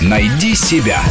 Найди 0.00 0.54
себя. 0.54 1.02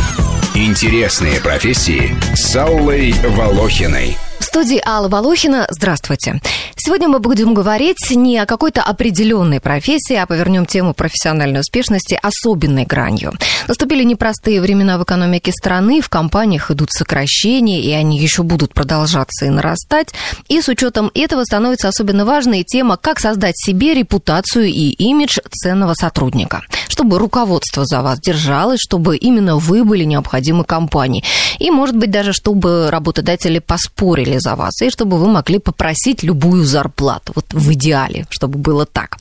Интересные 0.56 1.40
профессии 1.40 2.16
с 2.36 2.56
Аллой 2.56 3.12
Волохиной. 3.12 4.18
В 4.40 4.44
студии 4.44 4.82
Алла 4.84 5.08
Волохина. 5.08 5.68
Здравствуйте. 5.70 6.42
Сегодня 6.88 7.10
мы 7.10 7.20
будем 7.20 7.54
говорить 7.54 8.12
не 8.12 8.38
о 8.38 8.46
какой-то 8.46 8.82
определенной 8.82 9.60
профессии, 9.60 10.16
а 10.16 10.26
повернем 10.26 10.66
тему 10.66 10.94
профессиональной 10.94 11.60
успешности 11.60 12.18
особенной 12.24 12.86
гранью. 12.86 13.34
Наступили 13.68 14.06
непростые 14.06 14.62
времена 14.62 14.98
в 14.98 15.04
экономике 15.04 15.52
страны, 15.52 16.00
в 16.00 16.08
компаниях 16.08 16.72
идут 16.72 16.94
сокращения, 16.94 17.82
и 17.82 17.92
они 17.92 18.18
еще 18.18 18.44
будут 18.44 18.74
продолжаться 18.74 19.46
и 19.46 19.50
нарастать. 19.50 20.14
И 20.48 20.62
с 20.62 20.70
учетом 20.70 21.12
этого 21.14 21.44
становится 21.44 21.90
особенно 21.90 22.24
важной 22.24 22.64
тема, 22.64 22.96
как 22.96 23.20
создать 23.20 23.58
себе 23.58 23.94
репутацию 23.94 24.68
и 24.68 24.92
имидж 24.92 25.40
ценного 25.52 25.94
сотрудника, 25.94 26.62
чтобы 26.88 27.20
руководство 27.20 27.84
за 27.86 28.02
вас 28.02 28.22
держалось, 28.22 28.80
чтобы 28.80 29.18
именно 29.18 29.58
вы 29.58 29.84
были 29.84 30.06
необходимы 30.06 30.64
компании. 30.64 31.26
И, 31.60 31.70
может 31.70 31.98
быть, 31.98 32.12
даже 32.12 32.32
чтобы 32.32 32.90
работодатели 32.90 33.60
поспорили 33.60 34.38
за 34.40 34.56
вас, 34.56 34.82
и 34.82 34.90
чтобы 34.90 35.18
вы 35.18 35.28
могли 35.28 35.60
попросить 35.60 36.24
любую 36.24 36.64
зарплату. 36.78 37.32
Вот 37.36 37.54
в 37.54 37.74
идеале, 37.74 38.26
чтобы 38.30 38.60
было 38.60 38.86
так. 38.86 39.18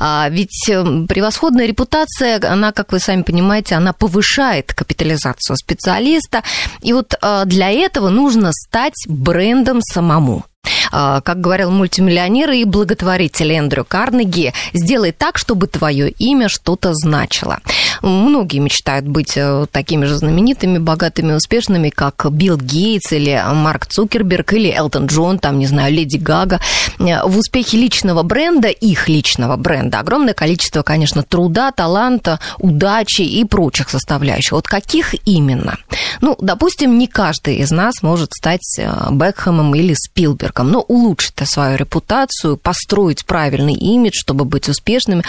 А 0.00 0.28
ведь 0.28 0.68
эм, 0.68 1.06
превосходная 1.06 1.66
репутация, 1.66 2.40
она, 2.52 2.72
как 2.72 2.92
вы 2.92 2.98
сами 2.98 3.22
понимаете, 3.22 3.76
она 3.76 3.92
повышает 3.92 4.74
капитализацию 4.74 5.56
специалиста. 5.56 6.42
И 6.82 6.92
вот 6.92 7.14
а, 7.20 7.44
для 7.44 7.70
этого 7.70 8.08
нужно 8.10 8.50
стать 8.52 9.06
брендом 9.08 9.80
самому. 9.82 10.44
А, 10.92 11.20
как 11.20 11.40
говорил 11.40 11.70
мультимиллионер 11.70 12.50
и 12.50 12.64
благотворитель 12.64 13.52
Эндрю 13.52 13.84
Карнеги, 13.84 14.52
сделай 14.72 15.12
так, 15.12 15.38
чтобы 15.38 15.66
твое 15.66 16.10
имя 16.10 16.48
что-то 16.48 16.94
значило. 16.94 17.60
Многие 18.02 18.58
мечтают 18.58 19.06
быть 19.06 19.36
э, 19.36 19.66
такими 19.70 20.04
же 20.04 20.16
знаменитыми, 20.16 20.78
богатыми, 20.78 21.32
успешными, 21.32 21.90
как 21.90 22.26
Билл 22.30 22.56
Гейтс 22.56 23.12
или 23.12 23.42
Марк 23.52 23.86
Цукерберг 23.86 24.52
или 24.52 24.70
Элтон 24.70 25.06
Джон, 25.06 25.38
там, 25.38 25.58
не 25.58 25.66
знаю, 25.66 25.92
Леди 25.92 26.16
Гага. 26.16 26.60
Э, 26.98 27.26
в 27.26 27.38
успехе 27.38 27.76
личного 27.76 28.22
бренда, 28.22 28.68
их 28.68 29.08
личного 29.08 29.56
бренда, 29.56 30.00
огромное 30.00 30.34
количество, 30.34 30.82
конечно, 30.82 31.22
труда, 31.22 31.72
таланта, 31.72 32.40
удачи 32.58 33.22
и 33.22 33.44
прочих 33.44 33.90
составляющих. 33.90 34.52
Вот 34.52 34.66
каких 34.66 35.14
именно? 35.26 35.78
Ну, 36.20 36.36
допустим, 36.40 36.98
не 36.98 37.06
каждый 37.06 37.56
из 37.56 37.70
нас 37.70 38.02
может 38.02 38.32
стать 38.32 38.78
э, 38.78 38.90
Бекхэмом 39.10 39.74
или 39.74 39.94
Спилбергом, 39.94 40.55
но 40.64 40.80
улучшить 40.80 41.34
свою 41.44 41.76
репутацию, 41.76 42.56
построить 42.56 43.24
правильный 43.24 43.74
имидж, 43.74 44.14
чтобы 44.14 44.44
быть 44.44 44.68
успешными, 44.68 45.22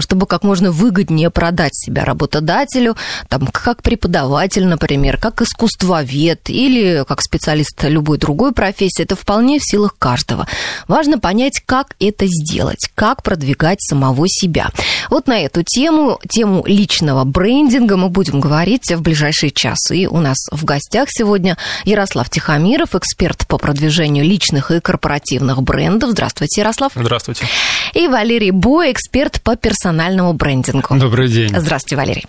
чтобы 0.00 0.26
как 0.26 0.42
можно 0.44 0.70
выгоднее 0.70 1.30
продать 1.30 1.74
себя 1.74 2.04
работодателю, 2.04 2.96
там, 3.28 3.46
как 3.46 3.82
преподаватель, 3.82 4.66
например, 4.66 5.18
как 5.18 5.42
искусствовед 5.42 6.48
или 6.48 7.04
как 7.06 7.20
специалист 7.22 7.82
любой 7.84 8.18
другой 8.18 8.52
профессии, 8.52 9.02
это 9.02 9.16
вполне 9.16 9.58
в 9.58 9.64
силах 9.64 9.96
каждого. 9.98 10.46
Важно 10.88 11.18
понять, 11.18 11.60
как 11.64 11.94
это 12.00 12.26
сделать, 12.26 12.88
как 12.94 13.22
продвигать 13.22 13.80
самого 13.80 14.26
себя. 14.28 14.70
Вот 15.10 15.26
на 15.26 15.40
эту 15.40 15.62
тему, 15.62 16.18
тему 16.28 16.64
личного 16.66 17.24
брендинга 17.24 17.96
мы 17.96 18.08
будем 18.08 18.40
говорить 18.40 18.90
в 18.90 19.02
ближайшие 19.02 19.50
часы. 19.50 19.98
И 19.98 20.06
у 20.06 20.18
нас 20.18 20.38
в 20.50 20.64
гостях 20.64 21.08
сегодня 21.10 21.56
Ярослав 21.84 22.30
Тихомиров, 22.30 22.94
эксперт 22.94 23.46
по 23.46 23.58
продвижению 23.58 24.24
личных 24.24 24.61
и 24.70 24.80
корпоративных 24.80 25.62
брендов. 25.62 26.10
Здравствуйте, 26.10 26.60
Ярослав. 26.60 26.92
Здравствуйте. 26.94 27.46
И 27.94 28.08
Валерий 28.08 28.50
Бо, 28.50 28.90
эксперт 28.90 29.40
по 29.42 29.56
персональному 29.56 30.32
брендингу. 30.32 30.94
Добрый 30.96 31.28
день. 31.28 31.54
Здравствуйте, 31.58 31.96
Валерий. 31.96 32.26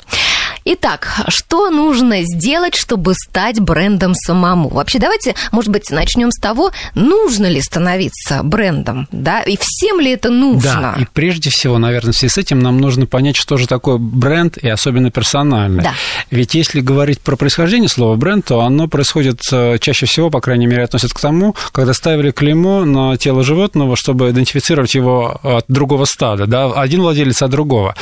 Итак, 0.66 1.22
что 1.28 1.70
нужно 1.70 2.24
сделать, 2.24 2.76
чтобы 2.76 3.14
стать 3.14 3.60
брендом 3.60 4.14
самому? 4.16 4.70
Вообще, 4.70 5.00
давайте, 5.00 5.36
может 5.52 5.72
быть, 5.72 5.90
начнем 5.92 6.32
с 6.32 6.40
того, 6.40 6.72
нужно 6.96 7.48
ли 7.48 7.62
становиться 7.62 8.42
брендом, 8.44 9.08
да, 9.12 9.42
и 9.42 9.58
всем 9.60 10.00
ли 10.00 10.12
это 10.12 10.30
нужно? 10.30 10.96
Да, 10.96 11.02
и 11.02 11.06
прежде 11.12 11.50
всего, 11.50 11.78
наверное, 11.78 12.14
в 12.14 12.18
связи 12.18 12.34
с 12.34 12.38
этим 12.38 12.60
нам 12.60 12.80
нужно 12.80 13.06
понять, 13.06 13.36
что 13.36 13.58
же 13.58 13.68
такое 13.68 13.98
бренд, 13.98 14.58
и 14.58 14.70
особенно 14.70 15.12
персональный. 15.12 15.84
Да. 15.84 15.94
Ведь 16.32 16.54
если 16.54 16.82
говорить 16.82 17.22
про 17.22 17.36
происхождение 17.36 17.90
слова 17.90 18.16
бренд, 18.16 18.46
то 18.46 18.62
оно 18.62 18.88
происходит 18.88 19.42
э, 19.52 19.78
чаще 19.80 20.06
всего, 20.06 20.30
по 20.30 20.42
крайней 20.42 20.68
мере, 20.68 20.84
относится 20.84 21.16
к 21.16 21.20
тому, 21.20 21.56
когда 21.72 21.94
ставили 21.94 22.32
клеймо 22.32 22.86
на 22.86 23.18
тело 23.18 23.44
животного, 23.44 23.96
чтобы 23.96 24.30
идентифицировать 24.32 24.94
его 24.96 25.40
от 25.44 25.66
другого 25.68 26.06
стада, 26.06 26.48
да, 26.48 26.72
один 26.72 27.02
владелец 27.02 27.42
от 27.42 27.52
другого. 27.52 27.96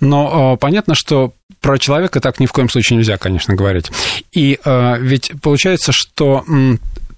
Но 0.00 0.54
э, 0.54 0.56
понятно, 0.58 0.94
что 0.94 1.32
про 1.60 1.78
человека 1.78 2.20
так 2.20 2.40
ни 2.40 2.46
в 2.46 2.52
коем 2.52 2.68
случае 2.68 2.98
нельзя, 2.98 3.16
конечно, 3.18 3.54
говорить. 3.54 3.90
И 4.32 4.58
э, 4.64 4.96
ведь 5.00 5.32
получается, 5.42 5.92
что 5.92 6.44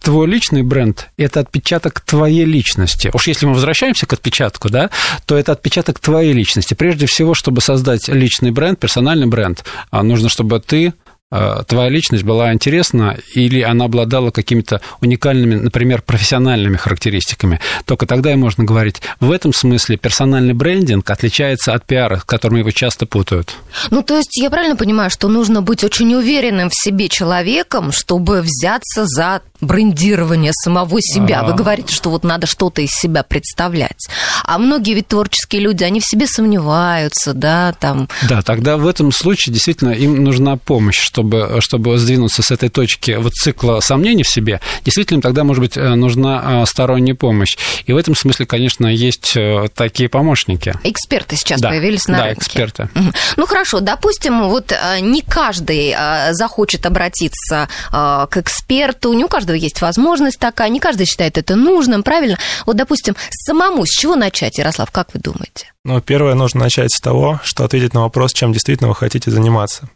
твой 0.04 0.26
личный 0.26 0.62
бренд– 0.62 1.08
это 1.16 1.40
отпечаток 1.40 2.00
твоей 2.00 2.44
личности. 2.44 3.10
Уж 3.12 3.26
если 3.26 3.46
мы 3.46 3.54
возвращаемся 3.54 4.06
к 4.06 4.12
отпечатку, 4.12 4.68
да, 4.68 4.90
то 5.24 5.36
это 5.36 5.52
отпечаток 5.52 5.98
твоей 5.98 6.32
личности. 6.32 6.74
Прежде 6.74 7.06
всего, 7.06 7.34
чтобы 7.34 7.62
создать 7.62 8.08
личный 8.08 8.50
бренд, 8.50 8.78
персональный 8.78 9.26
бренд, 9.26 9.64
а 9.90 10.02
нужно, 10.02 10.28
чтобы 10.28 10.60
ты 10.60 10.92
твоя 11.30 11.88
личность 11.88 12.24
была 12.24 12.52
интересна 12.52 13.16
или 13.34 13.60
она 13.60 13.86
обладала 13.86 14.30
какими-то 14.30 14.80
уникальными, 15.00 15.56
например, 15.56 16.02
профессиональными 16.02 16.76
характеристиками, 16.76 17.60
только 17.84 18.06
тогда 18.06 18.32
и 18.32 18.36
можно 18.36 18.64
говорить. 18.64 19.02
В 19.20 19.30
этом 19.30 19.52
смысле 19.52 19.96
персональный 19.96 20.54
брендинг 20.54 21.08
отличается 21.10 21.74
от 21.74 21.84
пиара, 21.86 22.18
с 22.18 22.24
которым 22.24 22.58
его 22.58 22.70
часто 22.70 23.06
путают. 23.06 23.56
Ну, 23.90 24.02
то 24.02 24.16
есть 24.16 24.36
я 24.36 24.50
правильно 24.50 24.76
понимаю, 24.76 25.10
что 25.10 25.28
нужно 25.28 25.62
быть 25.62 25.82
очень 25.82 26.14
уверенным 26.14 26.70
в 26.70 26.74
себе 26.74 27.08
человеком, 27.08 27.90
чтобы 27.90 28.42
взяться 28.42 29.04
за 29.06 29.42
брендирование 29.64 30.52
самого 30.52 31.00
себя. 31.00 31.42
Вы 31.42 31.54
говорите, 31.54 31.94
что 31.94 32.10
вот 32.10 32.24
надо 32.24 32.46
что-то 32.46 32.82
из 32.82 32.90
себя 32.90 33.22
представлять. 33.22 34.08
А 34.44 34.58
многие 34.58 34.94
ведь 34.94 35.08
творческие 35.08 35.62
люди, 35.62 35.84
они 35.84 36.00
в 36.00 36.04
себе 36.04 36.26
сомневаются, 36.26 37.32
да, 37.32 37.74
там. 37.78 38.08
Да, 38.28 38.42
тогда 38.42 38.76
в 38.76 38.86
этом 38.86 39.12
случае 39.12 39.52
действительно 39.52 39.90
им 39.90 40.22
нужна 40.22 40.56
помощь, 40.56 40.98
чтобы, 40.98 41.58
чтобы 41.60 41.98
сдвинуться 41.98 42.42
с 42.42 42.50
этой 42.50 42.68
точки 42.68 43.16
вот 43.18 43.32
цикла 43.34 43.80
сомнений 43.80 44.22
в 44.22 44.28
себе. 44.28 44.60
Действительно, 44.84 45.22
тогда, 45.22 45.44
может 45.44 45.62
быть, 45.62 45.76
э, 45.76 45.94
нужна 45.94 46.62
э, 46.62 46.66
сторонняя 46.66 47.14
помощь. 47.14 47.56
И 47.86 47.92
в 47.92 47.96
этом 47.96 48.14
смысле, 48.14 48.46
конечно, 48.46 48.86
есть 48.86 49.36
э, 49.36 49.68
такие 49.74 50.08
помощники. 50.08 50.74
Эксперты 50.82 51.36
сейчас 51.36 51.60
да, 51.60 51.70
появились 51.70 52.06
на 52.06 52.18
да, 52.18 52.24
рынке. 52.26 52.40
эксперты. 52.40 52.88
Ну, 53.36 53.46
хорошо, 53.46 53.80
допустим, 53.80 54.48
вот 54.48 54.72
не 55.00 55.22
каждый 55.22 55.94
захочет 56.32 56.86
обратиться 56.86 57.68
к 57.90 58.36
эксперту, 58.36 59.12
не 59.12 59.24
у 59.24 59.28
каждого 59.28 59.53
каждого 59.54 59.64
есть 59.64 59.80
возможность 59.80 60.38
такая, 60.38 60.68
не 60.68 60.80
каждый 60.80 61.06
считает 61.06 61.38
это 61.38 61.56
нужным, 61.56 62.02
правильно? 62.02 62.38
Вот, 62.66 62.76
допустим, 62.76 63.14
самому 63.30 63.86
с 63.86 63.90
чего 63.90 64.16
начать, 64.16 64.58
Ярослав, 64.58 64.90
как 64.90 65.14
вы 65.14 65.20
думаете? 65.20 65.72
Ну, 65.84 66.00
первое, 66.00 66.34
нужно 66.34 66.60
начать 66.60 66.92
с 66.92 67.00
того, 67.00 67.40
что 67.44 67.64
ответить 67.64 67.94
на 67.94 68.02
вопрос, 68.02 68.32
чем 68.32 68.52
действительно 68.52 68.88
вы 68.88 68.94
хотите 68.94 69.30
заниматься. 69.30 69.88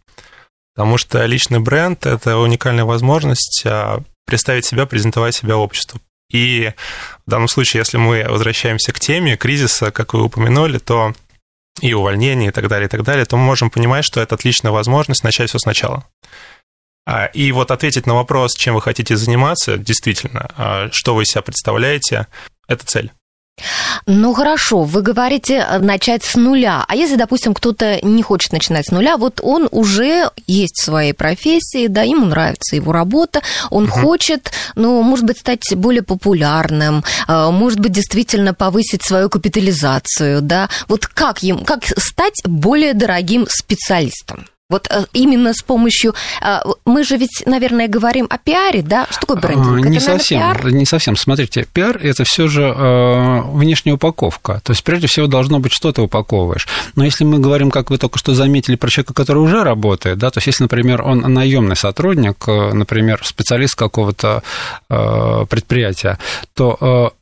Потому 0.75 0.99
что 0.99 1.27
личный 1.27 1.59
бренд– 1.59 2.07
это 2.07 2.37
уникальная 2.37 2.85
возможность 2.85 3.63
а, 3.67 4.01
представить 4.27 4.65
себя, 4.65 4.87
презентовать 4.87 5.35
себя 5.35 5.57
обществу. 5.57 6.01
И 6.31 6.73
в 7.27 7.31
данном 7.31 7.49
случае, 7.49 7.81
если 7.81 7.99
мы 7.99 8.25
возвращаемся 8.29 8.93
к 8.93 9.01
теме 9.01 9.37
кризиса, 9.37 9.91
как 9.91 10.15
вы 10.15 10.23
упомянули, 10.23 10.79
то 10.79 11.15
и 11.81 11.95
увольнение, 11.95 12.49
и 12.49 12.53
так 12.53 12.69
далее, 12.69 12.87
и 12.87 12.91
так 12.91 13.03
далее, 13.03 13.25
то 13.25 13.37
мы 13.37 13.45
можем 13.45 13.71
понимать, 13.71 14.05
что 14.05 14.21
это 14.21 14.35
отличная 14.35 14.73
возможность 14.73 15.25
начать 15.25 15.49
все 15.49 15.59
сначала. 15.59 16.05
А, 17.11 17.25
и 17.25 17.53
вот 17.53 17.71
ответить 17.71 18.07
на 18.07 18.15
вопрос, 18.15 18.53
чем 18.55 18.75
вы 18.75 18.83
хотите 18.83 19.17
заниматься, 19.17 19.79
действительно, 19.79 20.51
а, 20.59 20.89
что 20.93 21.15
вы 21.15 21.23
из 21.23 21.29
себя 21.29 21.41
представляете, 21.41 22.27
это 22.69 22.85
цель. 22.85 23.11
Ну 24.05 24.35
хорошо, 24.35 24.85
вы 24.85 25.01
говорите 25.01 25.67
э, 25.67 25.79
начать 25.79 26.23
с 26.23 26.35
нуля. 26.37 26.85
А 26.87 26.95
если, 26.95 27.17
допустим, 27.17 27.55
кто-то 27.55 27.99
не 28.03 28.23
хочет 28.23 28.53
начинать 28.53 28.87
с 28.87 28.91
нуля, 28.91 29.17
вот 29.17 29.41
он 29.43 29.69
уже 29.71 30.31
есть 30.47 30.77
в 30.77 30.85
своей 30.85 31.15
профессии, 31.15 31.87
да, 31.87 32.03
ему 32.03 32.27
нравится 32.27 32.77
его 32.77 32.93
работа, 32.93 33.41
он 33.71 33.85
угу. 33.85 33.93
хочет, 33.93 34.53
ну, 34.75 35.01
может 35.01 35.25
быть, 35.25 35.39
стать 35.39 35.63
более 35.75 36.03
популярным, 36.03 37.03
э, 37.27 37.51
может 37.51 37.81
быть, 37.81 37.93
действительно 37.93 38.53
повысить 38.53 39.03
свою 39.03 39.31
капитализацию, 39.31 40.43
да. 40.43 40.69
Вот 40.89 41.07
как 41.07 41.43
ему, 41.43 41.65
как 41.65 41.85
стать 41.97 42.43
более 42.45 42.93
дорогим 42.93 43.47
специалистом? 43.49 44.45
Вот 44.71 44.87
э, 44.91 45.07
именно 45.15 45.55
с 45.55 45.63
помощью... 45.63 46.15
Э, 46.43 46.59
мы 46.85 47.03
же 47.03 47.17
ведь, 47.17 47.43
наверное, 47.47 47.89
говорим 47.89 48.27
о 48.29 48.37
пиаре, 48.37 48.83
да? 48.83 49.07
Что 49.09 49.21
такое 49.21 49.41
брендинг? 49.41 49.87
Не 49.87 49.97
это, 49.97 50.05
совсем, 50.05 50.41
наверное, 50.41 50.63
пиар? 50.65 50.75
не 50.75 50.85
совсем. 50.85 51.17
Смотрите, 51.17 51.67
пиар– 51.73 51.97
это 52.03 52.25
все 52.25 52.49
же 52.49 52.65
э, 52.65 53.41
внешняя 53.45 53.95
упаковка. 53.95 54.61
То 54.63 54.73
есть, 54.73 54.85
прежде 54.85 55.07
всего, 55.07 55.27
должно 55.27 55.59
быть, 55.59 55.73
что 55.73 55.91
ты 55.91 56.03
упаковываешь. 56.03 56.69
Но 56.97 57.05
если 57.07 57.25
мы 57.25 57.39
говорим, 57.39 57.71
как 57.71 57.89
вы 57.89 57.97
только 57.97 58.19
что 58.19 58.35
заметили, 58.35 58.77
про 58.77 58.91
человека, 58.91 59.15
который 59.15 59.39
уже 59.39 59.65
работает, 59.65 60.19
да, 60.19 60.31
то 60.31 60.37
есть, 60.37 60.49
если, 60.49 60.65
например, 60.65 61.01
он 61.01 61.21
наемный 61.21 61.77
сотрудник, 61.77 62.47
например, 62.47 63.23
специалист 63.25 63.75
какого-то 63.75 64.43
предприятия, 64.89 66.19
то 66.53 67.15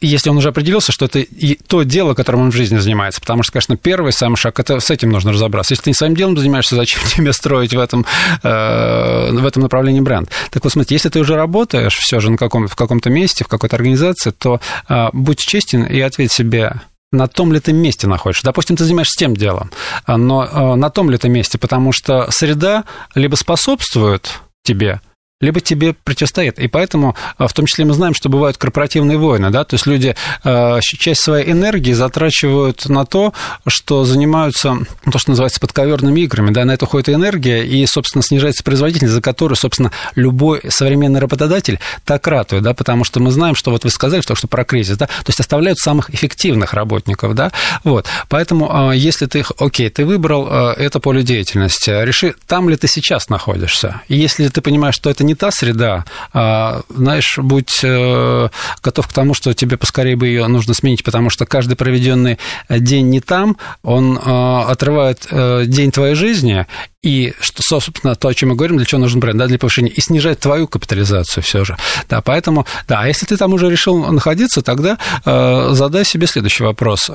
если 0.00 0.30
он 0.30 0.36
уже 0.38 0.48
определился, 0.48 0.92
что 0.92 1.04
это 1.04 1.18
и 1.18 1.54
то 1.66 1.82
дело, 1.82 2.14
которым 2.14 2.42
он 2.42 2.50
в 2.50 2.54
жизни 2.54 2.78
занимается. 2.78 3.20
Потому 3.20 3.42
что, 3.42 3.52
конечно, 3.52 3.76
первый 3.76 4.12
самый 4.12 4.36
шаг, 4.36 4.58
это 4.58 4.80
с 4.80 4.90
этим 4.90 5.10
нужно 5.10 5.32
разобраться. 5.32 5.72
Если 5.72 5.84
ты 5.84 5.90
не 5.90 5.94
своим 5.94 6.14
делом 6.14 6.36
занимаешься, 6.36 6.76
зачем 6.76 7.02
тебе 7.06 7.32
строить 7.32 7.74
в 7.74 7.78
этом, 7.78 8.06
э, 8.42 9.30
в 9.32 9.44
этом 9.44 9.62
направлении 9.62 10.00
бренд? 10.00 10.30
Так 10.50 10.64
вот, 10.64 10.72
смотрите, 10.72 10.94
если 10.94 11.08
ты 11.08 11.20
уже 11.20 11.36
работаешь 11.36 11.96
все 11.96 12.20
же 12.20 12.30
на 12.30 12.36
каком, 12.36 12.68
в 12.68 12.76
каком-то 12.76 13.10
месте, 13.10 13.44
в 13.44 13.48
какой-то 13.48 13.76
организации, 13.76 14.30
то 14.30 14.60
э, 14.88 15.08
будь 15.12 15.38
честен 15.38 15.84
и 15.84 16.00
ответь 16.00 16.32
себе, 16.32 16.80
на 17.12 17.26
том 17.26 17.52
ли 17.52 17.58
ты 17.58 17.72
месте 17.72 18.06
находишься. 18.06 18.44
Допустим, 18.44 18.76
ты 18.76 18.84
занимаешься 18.84 19.18
тем 19.18 19.34
делом, 19.36 19.70
но 20.06 20.44
э, 20.44 20.74
на 20.76 20.90
том 20.90 21.10
ли 21.10 21.18
ты 21.18 21.28
месте, 21.28 21.58
потому 21.58 21.92
что 21.92 22.30
среда 22.30 22.84
либо 23.14 23.34
способствует 23.34 24.40
тебе, 24.62 25.00
либо 25.40 25.60
тебе 25.60 25.94
противостоит. 25.94 26.58
И 26.58 26.68
поэтому, 26.68 27.16
а, 27.38 27.48
в 27.48 27.52
том 27.54 27.64
числе, 27.64 27.86
мы 27.86 27.94
знаем, 27.94 28.12
что 28.14 28.28
бывают 28.28 28.58
корпоративные 28.58 29.16
войны, 29.16 29.50
да, 29.50 29.64
то 29.64 29.74
есть 29.74 29.86
люди 29.86 30.14
а, 30.44 30.80
часть 30.82 31.22
своей 31.22 31.50
энергии 31.50 31.92
затрачивают 31.92 32.86
на 32.88 33.06
то, 33.06 33.32
что 33.66 34.04
занимаются, 34.04 34.76
то, 35.10 35.18
что 35.18 35.30
называется 35.30 35.60
подковерными 35.60 36.20
играми, 36.20 36.50
да, 36.50 36.64
на 36.66 36.72
это 36.72 36.84
уходит 36.84 37.08
энергия, 37.08 37.64
и, 37.64 37.86
собственно, 37.86 38.22
снижается 38.22 38.62
производительность, 38.62 39.14
за 39.14 39.22
которую, 39.22 39.56
собственно, 39.56 39.92
любой 40.14 40.60
современный 40.68 41.20
работодатель 41.20 41.80
так 42.04 42.26
ратует, 42.26 42.62
да, 42.62 42.74
потому 42.74 43.04
что 43.04 43.20
мы 43.20 43.30
знаем, 43.30 43.54
что 43.54 43.70
вот 43.70 43.84
вы 43.84 43.90
сказали 43.90 44.20
только 44.20 44.38
что 44.38 44.48
про 44.48 44.64
кризис, 44.64 44.98
да, 44.98 45.06
то 45.06 45.28
есть 45.28 45.40
оставляют 45.40 45.78
самых 45.78 46.12
эффективных 46.12 46.74
работников, 46.74 47.34
да, 47.34 47.50
вот, 47.82 48.06
поэтому, 48.28 48.68
а, 48.70 48.92
если 48.92 49.24
ты, 49.24 49.42
окей, 49.58 49.88
ты 49.88 50.04
выбрал 50.04 50.48
это 50.50 51.00
поле 51.00 51.22
деятельности, 51.22 51.90
реши, 51.90 52.34
там 52.46 52.68
ли 52.68 52.76
ты 52.76 52.88
сейчас 52.88 53.30
находишься, 53.30 54.02
и 54.08 54.18
если 54.18 54.48
ты 54.48 54.60
понимаешь, 54.60 54.94
что 54.94 55.08
это 55.08 55.24
не 55.29 55.29
не 55.30 55.36
та 55.36 55.50
среда, 55.52 56.04
а, 56.32 56.82
знаешь, 56.88 57.38
будь 57.38 57.80
э, 57.84 58.48
готов 58.82 59.06
к 59.06 59.12
тому, 59.12 59.32
что 59.32 59.54
тебе 59.54 59.76
поскорее 59.76 60.16
бы 60.16 60.26
ее 60.26 60.46
нужно 60.48 60.74
сменить, 60.74 61.04
потому 61.04 61.30
что 61.30 61.46
каждый 61.46 61.76
проведенный 61.76 62.38
день 62.68 63.10
не 63.10 63.20
там, 63.20 63.56
он 63.84 64.18
э, 64.18 64.60
отрывает 64.68 65.28
э, 65.30 65.64
день 65.66 65.92
твоей 65.92 66.16
жизни, 66.16 66.66
и, 67.02 67.32
что, 67.40 67.62
собственно, 67.62 68.16
то, 68.16 68.28
о 68.28 68.34
чем 68.34 68.48
мы 68.50 68.56
говорим, 68.56 68.76
для 68.76 68.86
чего 68.86 69.00
нужен 69.00 69.20
бренд, 69.20 69.38
да, 69.38 69.46
для 69.46 69.58
повышения, 69.58 69.88
и 69.88 70.00
снижает 70.00 70.40
твою 70.40 70.66
капитализацию 70.66 71.44
все 71.44 71.64
же. 71.64 71.76
Да, 72.08 72.20
поэтому, 72.20 72.66
да, 72.88 73.02
а 73.02 73.06
если 73.06 73.24
ты 73.24 73.36
там 73.36 73.52
уже 73.52 73.70
решил 73.70 74.12
находиться, 74.12 74.62
тогда 74.62 74.98
э, 75.24 75.68
задай 75.72 76.04
себе 76.04 76.26
следующий 76.26 76.64
вопрос 76.64 77.10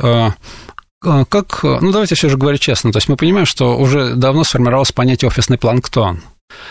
как, 1.30 1.62
ну 1.62 1.92
давайте 1.92 2.16
все 2.16 2.30
же 2.30 2.38
говорить 2.38 2.62
честно, 2.62 2.92
то 2.92 2.98
есть 2.98 3.08
мы 3.10 3.16
понимаем, 3.16 3.46
что 3.46 3.78
уже 3.78 4.16
давно 4.16 4.44
сформировалось 4.44 4.92
понятие 4.92 5.28
офисный 5.28 5.60
планктон. 5.60 6.24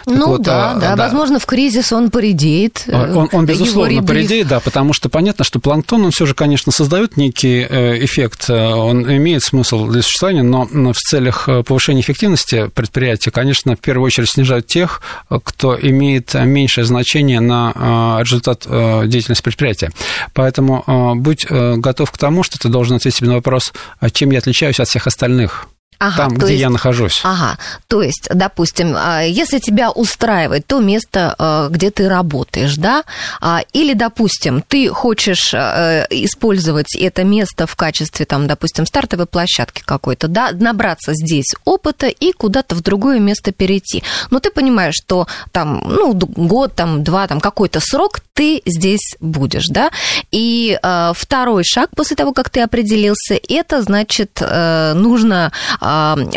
Ну 0.06 0.26
вот, 0.28 0.42
да, 0.42 0.72
а, 0.72 0.74
да, 0.74 0.96
да, 0.96 1.04
возможно, 1.04 1.38
в 1.38 1.46
кризис 1.46 1.92
он 1.92 2.10
поредеет. 2.10 2.84
А, 2.88 3.10
он, 3.16 3.28
он 3.32 3.46
безусловно, 3.46 4.02
поредеет, 4.02 4.48
да, 4.48 4.60
потому 4.60 4.92
что 4.92 5.08
понятно, 5.08 5.44
что 5.44 5.60
планктон, 5.60 6.04
он 6.04 6.10
все 6.10 6.26
же, 6.26 6.34
конечно, 6.34 6.72
создает 6.72 7.16
некий 7.16 7.66
э, 7.68 8.04
эффект, 8.04 8.50
э, 8.50 8.54
он 8.54 9.02
имеет 9.16 9.42
смысл 9.42 9.86
для 9.86 10.02
существования, 10.02 10.42
но 10.42 10.92
в 10.92 10.98
целях 10.98 11.48
э, 11.48 11.62
повышения 11.62 12.02
эффективности 12.02 12.70
предприятия, 12.74 13.30
конечно, 13.30 13.76
в 13.76 13.80
первую 13.80 14.06
очередь 14.06 14.30
снижают 14.30 14.66
тех, 14.66 15.00
кто 15.42 15.78
имеет 15.80 16.34
меньшее 16.34 16.84
значение 16.84 17.40
на 17.40 18.20
результат 18.20 18.66
деятельности 19.08 19.42
предприятия. 19.42 19.90
Поэтому 20.32 21.14
будь 21.16 21.46
готов 21.46 22.10
к 22.10 22.18
тому, 22.18 22.42
что 22.42 22.58
ты 22.58 22.68
должен 22.68 22.96
ответить 22.96 23.18
себе 23.18 23.28
на 23.28 23.34
вопрос, 23.36 23.72
чем 24.12 24.30
я 24.30 24.38
отличаюсь 24.38 24.80
от 24.80 24.88
всех 24.88 25.06
остальных. 25.06 25.68
Ага, 25.98 26.16
там, 26.16 26.34
где 26.34 26.52
есть, 26.52 26.60
я 26.60 26.70
нахожусь. 26.70 27.20
Ага, 27.24 27.58
то 27.88 28.02
есть, 28.02 28.28
допустим, 28.32 28.94
а, 28.96 29.22
если 29.22 29.58
тебя 29.58 29.90
устраивает 29.90 30.66
то 30.66 30.80
место, 30.80 31.34
а, 31.38 31.68
где 31.68 31.90
ты 31.90 32.08
работаешь, 32.08 32.76
да, 32.76 33.04
а, 33.40 33.62
или, 33.72 33.94
допустим, 33.94 34.62
ты 34.66 34.88
хочешь 34.88 35.54
использовать 35.54 36.94
это 36.96 37.24
место 37.24 37.66
в 37.66 37.76
качестве, 37.76 38.26
там, 38.26 38.46
допустим, 38.46 38.86
стартовой 38.86 39.26
площадки 39.26 39.82
какой-то, 39.84 40.28
да, 40.28 40.50
набраться 40.52 41.12
здесь 41.14 41.54
опыта 41.64 42.06
и 42.08 42.32
куда-то 42.32 42.74
в 42.74 42.82
другое 42.82 43.18
место 43.18 43.52
перейти. 43.52 44.02
Но 44.30 44.40
ты 44.40 44.50
понимаешь, 44.50 44.94
что 44.94 45.26
там, 45.52 45.82
ну, 45.86 46.14
год, 46.14 46.74
там, 46.74 47.04
два, 47.04 47.26
там, 47.26 47.40
какой-то 47.40 47.80
срок 47.80 48.20
ты 48.34 48.62
здесь 48.66 49.16
будешь, 49.20 49.68
да, 49.68 49.90
и 50.32 50.78
второй 51.14 51.64
шаг 51.64 51.90
после 51.94 52.16
того, 52.16 52.32
как 52.32 52.50
ты 52.50 52.60
определился, 52.60 53.38
это, 53.48 53.82
значит, 53.82 54.38
э, 54.40 54.92
нужно 54.94 55.52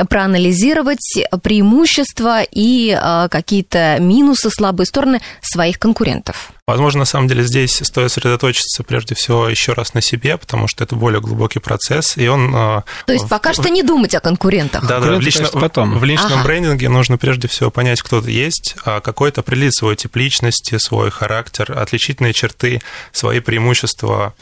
проанализировать 0.10 1.20
преимущества 1.42 2.42
и 2.44 2.92
а, 2.92 3.28
какие-то 3.30 3.98
минусы, 4.00 4.50
слабые 4.50 4.86
стороны 4.86 5.22
своих 5.42 5.80
конкурентов. 5.80 6.52
Возможно, 6.68 7.00
на 7.00 7.06
самом 7.06 7.30
деле 7.30 7.44
здесь 7.44 7.76
стоит 7.82 8.12
сосредоточиться 8.12 8.84
прежде 8.84 9.16
всего 9.16 9.48
еще 9.48 9.72
раз 9.72 9.94
на 9.94 10.02
себе, 10.02 10.38
потому 10.38 10.68
что 10.68 10.84
это 10.84 10.98
более 10.98 11.22
глубокий 11.22 11.60
процесс, 11.60 12.18
и 12.18 12.28
он... 12.28 12.52
А, 12.54 12.84
То 13.06 13.14
есть 13.14 13.30
пока 13.30 13.54
в... 13.54 13.54
что 13.54 13.70
не 13.70 13.84
думать 13.84 14.14
о 14.16 14.20
конкурентах. 14.20 14.86
Да, 14.86 15.00
да, 15.00 15.16
в, 15.16 15.22
лично... 15.22 15.48
потом. 15.48 15.98
в 15.98 16.04
личном 16.04 16.40
ага. 16.40 16.44
брендинге 16.44 16.90
нужно 16.90 17.18
прежде 17.18 17.48
всего 17.48 17.72
понять, 17.72 18.02
кто 18.02 18.22
ты 18.22 18.32
есть, 18.32 18.76
а 18.84 19.00
какой-то 19.00 19.42
определить 19.42 19.78
свой 19.78 19.96
тип 19.96 20.18
личности, 20.18 20.78
свой 20.78 21.10
характер, 21.10 21.72
отличительные 21.72 22.34
черты, 22.34 22.82
свои 23.14 23.40
преимущества, 23.40 24.34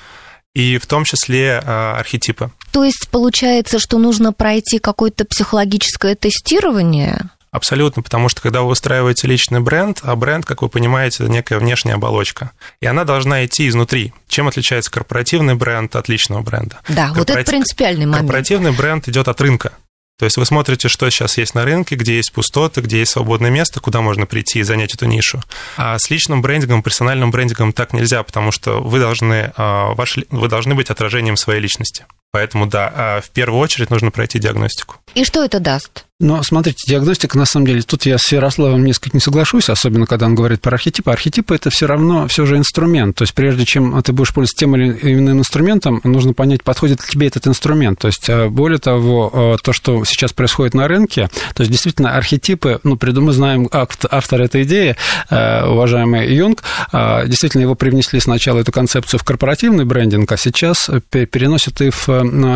и 0.55 0.79
в 0.79 0.87
том 0.87 1.03
числе 1.03 1.59
архетипы. 1.59 2.49
То 2.71 2.83
есть 2.83 3.07
получается, 3.11 3.77
что 3.77 3.99
нужно 3.99 4.33
пройти 4.33 4.79
какое-то 4.79 5.25
психологическое 5.25 6.15
тестирование? 6.15 7.29
Абсолютно, 7.51 8.01
потому 8.01 8.27
что 8.27 8.41
когда 8.41 8.63
вы 8.63 8.71
устраиваете 8.71 9.27
личный 9.27 9.61
бренд, 9.61 10.01
а 10.03 10.17
бренд, 10.17 10.45
как 10.45 10.61
вы 10.61 10.67
понимаете, 10.67 11.23
это 11.23 11.31
некая 11.31 11.57
внешняя 11.57 11.93
оболочка, 11.93 12.51
и 12.81 12.85
она 12.85 13.05
должна 13.05 13.45
идти 13.45 13.69
изнутри. 13.69 14.13
Чем 14.27 14.49
отличается 14.49 14.91
корпоративный 14.91 15.55
бренд 15.55 15.95
от 15.95 16.09
личного 16.09 16.41
бренда? 16.41 16.81
Да, 16.89 17.07
Корпорати... 17.07 17.17
вот 17.17 17.29
это 17.29 17.49
принципиальный 17.49 18.05
момент. 18.07 18.23
Корпоративный 18.23 18.71
бренд 18.73 19.07
идет 19.07 19.29
от 19.29 19.39
рынка. 19.39 19.71
То 20.17 20.25
есть 20.25 20.37
вы 20.37 20.45
смотрите, 20.45 20.87
что 20.87 21.09
сейчас 21.09 21.37
есть 21.37 21.55
на 21.55 21.65
рынке, 21.65 21.95
где 21.95 22.15
есть 22.15 22.31
пустоты, 22.31 22.81
где 22.81 22.99
есть 22.99 23.11
свободное 23.11 23.49
место, 23.49 23.81
куда 23.81 23.99
можно 24.01 24.25
прийти 24.25 24.59
и 24.59 24.63
занять 24.63 24.93
эту 24.93 25.05
нишу. 25.05 25.41
А 25.75 25.99
с 25.99 26.09
личным 26.09 26.41
брендингом, 26.41 26.83
персональным 26.83 27.31
брендингом 27.31 27.73
так 27.73 27.91
нельзя, 27.91 28.23
потому 28.23 28.51
что 28.51 28.81
вы 28.81 28.99
должны, 28.99 29.51
а, 29.57 29.93
ваш, 29.93 30.17
вы 30.29 30.47
должны 30.47 30.73
быть 30.73 30.89
отражением 30.89 31.35
своей 31.35 31.59
личности. 31.59 32.05
Поэтому, 32.31 32.65
да, 32.65 32.91
а 32.95 33.21
в 33.21 33.29
первую 33.29 33.61
очередь 33.61 33.89
нужно 33.89 34.11
пройти 34.11 34.39
диагностику. 34.39 34.97
И 35.15 35.23
что 35.25 35.43
это 35.43 35.59
даст? 35.59 36.05
Но 36.21 36.41
смотрите, 36.43 36.85
диагностика, 36.87 37.37
на 37.37 37.43
самом 37.43 37.67
деле, 37.67 37.81
тут 37.81 38.05
я 38.05 38.17
с 38.17 38.31
Ярославом 38.31 38.85
несколько 38.85 39.17
не 39.17 39.19
соглашусь, 39.19 39.69
особенно 39.69 40.05
когда 40.05 40.27
он 40.27 40.35
говорит 40.35 40.61
про 40.61 40.75
архетипы. 40.75 41.11
Архетипы– 41.11 41.55
это 41.55 41.69
все 41.69 41.87
равно 41.87 42.29
все 42.29 42.45
же 42.45 42.55
инструмент. 42.55 43.17
То 43.17 43.23
есть 43.23 43.33
прежде 43.33 43.65
чем 43.65 44.01
ты 44.01 44.13
будешь 44.13 44.33
пользоваться 44.33 44.55
тем 44.55 44.77
или 44.77 44.97
иным 45.13 45.39
инструментом, 45.39 45.99
нужно 46.05 46.33
понять, 46.33 46.63
подходит 46.63 47.01
ли 47.01 47.07
тебе 47.09 47.27
этот 47.27 47.47
инструмент. 47.47 47.99
То 47.99 48.07
есть 48.07 48.29
э, 48.29 48.47
более 48.47 48.77
того, 48.77 49.57
э, 49.57 49.61
то, 49.61 49.73
что 49.73 50.05
сейчас 50.05 50.31
происходит 50.31 50.73
на 50.73 50.87
рынке, 50.87 51.29
то 51.53 51.63
есть 51.63 51.71
действительно 51.71 52.15
архетипы, 52.15 52.79
ну, 52.83 52.97
мы 53.01 53.33
знаем 53.33 53.67
автор 53.73 54.41
этой 54.41 54.63
идеи, 54.63 54.95
э, 55.29 55.65
уважаемый 55.65 56.33
Юнг, 56.33 56.63
действительно 56.93 57.63
его 57.63 57.75
привнесли 57.75 58.21
сначала 58.21 58.59
эту 58.59 58.71
концепцию 58.71 59.19
в 59.19 59.25
корпоративный 59.25 59.83
брендинг, 59.83 60.31
а 60.31 60.37
сейчас 60.37 60.89
переносят 61.09 61.81
и 61.81 61.89
в 61.89 62.07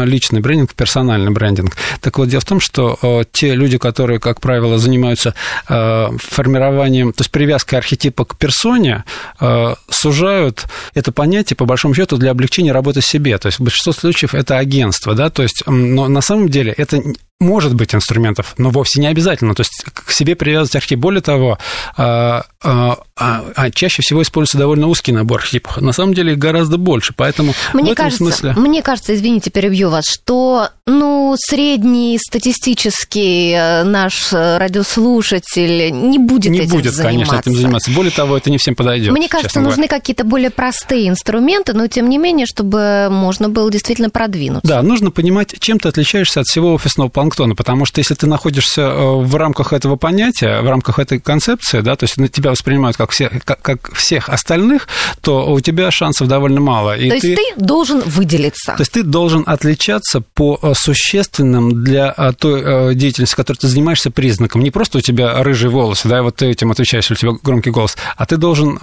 личный 0.05 0.39
брендинг, 0.39 0.71
в 0.71 0.75
персональный 0.75 1.31
брендинг. 1.31 1.75
Так 1.99 2.19
вот, 2.19 2.29
дело 2.29 2.39
в 2.39 2.45
том, 2.45 2.61
что 2.61 2.97
те 3.33 3.48
люди, 3.55 3.77
которые, 3.77 4.19
как 4.19 4.41
правило, 4.41 4.77
занимаются 4.77 5.33
э, 5.67 6.07
формированием, 6.17 7.13
то 7.13 7.21
есть 7.21 7.31
привязкой 7.31 7.79
архетипа 7.79 8.25
к 8.25 8.37
персоне, 8.37 9.03
э, 9.39 9.75
сужают 9.89 10.65
это 10.93 11.11
понятие, 11.11 11.57
по 11.57 11.65
большому 11.65 11.93
счету, 11.93 12.17
для 12.17 12.31
облегчения 12.31 12.71
работы 12.71 13.01
себе. 13.01 13.37
То 13.37 13.47
есть 13.47 13.59
в 13.59 13.63
большинстве 13.63 13.93
случаев 13.93 14.33
это 14.33 14.57
агентство, 14.57 15.15
да, 15.15 15.29
то 15.29 15.43
есть, 15.43 15.63
но 15.67 16.07
на 16.07 16.21
самом 16.21 16.49
деле 16.49 16.73
это 16.75 17.01
может 17.39 17.73
быть 17.73 17.95
инструментов, 17.95 18.53
но 18.57 18.69
вовсе 18.69 18.99
не 18.99 19.07
обязательно. 19.07 19.55
То 19.55 19.61
есть 19.61 19.85
к 19.93 20.11
себе 20.11 20.35
привязывать 20.35 20.75
архетип. 20.75 20.99
Более 20.99 21.21
того, 21.21 21.57
а, 21.95 22.43
а, 22.61 22.97
а, 23.15 23.71
чаще 23.71 24.01
всего 24.01 24.21
используется 24.21 24.57
довольно 24.57 24.87
узкий 24.87 25.13
набор 25.13 25.39
архетипов. 25.39 25.77
На 25.77 25.93
самом 25.93 26.13
деле 26.13 26.33
их 26.33 26.37
гораздо 26.37 26.77
больше, 26.77 27.13
поэтому 27.15 27.53
мне 27.73 27.83
в 27.83 27.93
этом 27.93 27.95
кажется, 27.95 28.23
смысле... 28.25 28.53
Мне 28.57 28.81
кажется, 28.81 29.15
извините, 29.15 29.51
перебью 29.51 29.89
вас, 29.89 30.05
что 30.05 30.69
ну, 30.85 31.35
средний 31.37 32.19
статистический 32.19 33.53
э, 33.53 33.83
наш 33.83 34.33
радиослушатель 34.33 35.91
не 35.91 36.17
будет 36.17 36.51
не 36.51 36.59
этим 36.59 36.71
будет, 36.71 36.93
заниматься. 36.93 37.03
конечно, 37.03 37.35
этим 37.35 37.55
заниматься. 37.55 37.91
Более 37.91 38.11
того, 38.11 38.35
это 38.35 38.49
не 38.49 38.57
всем 38.57 38.75
подойдет. 38.75 39.13
Мне 39.13 39.29
кажется, 39.29 39.61
нужны 39.61 39.87
какие-то 39.87 40.25
более 40.25 40.49
простые 40.49 41.07
инструменты, 41.07 41.71
но 41.71 41.87
тем 41.87 42.09
не 42.09 42.17
менее, 42.17 42.45
чтобы 42.45 43.07
можно 43.09 43.47
было 43.47 43.71
действительно 43.71 44.09
продвинуться. 44.09 44.67
Да, 44.67 44.81
нужно 44.81 45.11
понимать, 45.11 45.55
чем 45.59 45.79
ты 45.79 45.87
отличаешься 45.87 46.41
от 46.41 46.47
всего 46.47 46.73
офисного 46.73 47.07
плана 47.07 47.28
планктона, 47.29 47.55
потому 47.55 47.85
что 47.85 47.99
если 47.99 48.15
ты 48.15 48.27
находишься 48.27 48.81
э, 48.81 49.15
в 49.23 49.35
рамках 49.35 49.73
этого 49.73 49.95
понятия, 49.95 50.61
в 50.61 50.69
рамках 50.69 50.99
этой 50.99 51.19
концепции, 51.19 51.81
да, 51.81 51.95
то 51.95 52.05
есть 52.05 52.15
тебя 52.33 52.51
воспринимают 52.51 52.97
как, 52.97 53.11
все, 53.11 53.29
как, 53.45 53.61
как 53.61 53.93
всех 53.93 54.29
остальных, 54.29 54.87
то 55.21 55.51
у 55.51 55.59
тебя 55.59 55.91
шансов 55.91 56.27
довольно 56.27 56.59
мало. 56.59 56.97
И 56.97 57.07
то 57.07 57.15
есть 57.15 57.27
ты, 57.27 57.35
ты 57.35 57.53
должен 57.57 58.01
выделиться. 58.01 58.73
То 58.75 58.81
есть 58.81 58.91
ты 58.91 59.03
должен 59.03 59.43
отличаться 59.45 60.21
по 60.21 60.59
э, 60.61 60.73
существенным 60.75 61.83
для 61.83 62.13
э, 62.17 62.33
той 62.37 62.95
деятельности, 62.95 63.35
которой 63.35 63.57
ты 63.57 63.67
занимаешься, 63.67 64.11
признакам. 64.11 64.61
Не 64.61 64.71
просто 64.71 64.97
у 64.97 65.01
тебя 65.01 65.43
рыжие 65.43 65.69
волосы, 65.69 66.07
да, 66.07 66.19
и 66.19 66.21
вот 66.21 66.37
ты 66.37 66.47
этим 66.47 66.71
отвечаешь, 66.71 67.11
у 67.11 67.15
тебя 67.15 67.33
громкий 67.43 67.69
голос, 67.69 67.95
а 68.17 68.25
ты 68.25 68.37
должен 68.37 68.79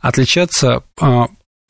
отличаться 0.00 0.82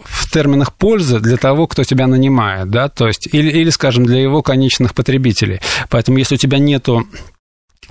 в 0.01 0.31
терминах 0.31 0.73
пользы 0.75 1.21
для 1.21 1.37
того, 1.37 1.67
кто 1.67 1.85
тебя 1.85 2.07
нанимает, 2.07 2.71
да, 2.71 2.89
то 2.89 3.07
есть, 3.07 3.29
или, 3.33 3.51
или, 3.51 3.71
скажем, 3.71 4.05
для 4.05 4.21
его 4.21 4.43
конечных 4.43 4.95
потребителей. 4.95 5.61
Поэтому, 5.91 6.19
если 6.19 6.35
у 6.35 6.39
тебя 6.39 6.59
нету 6.59 7.07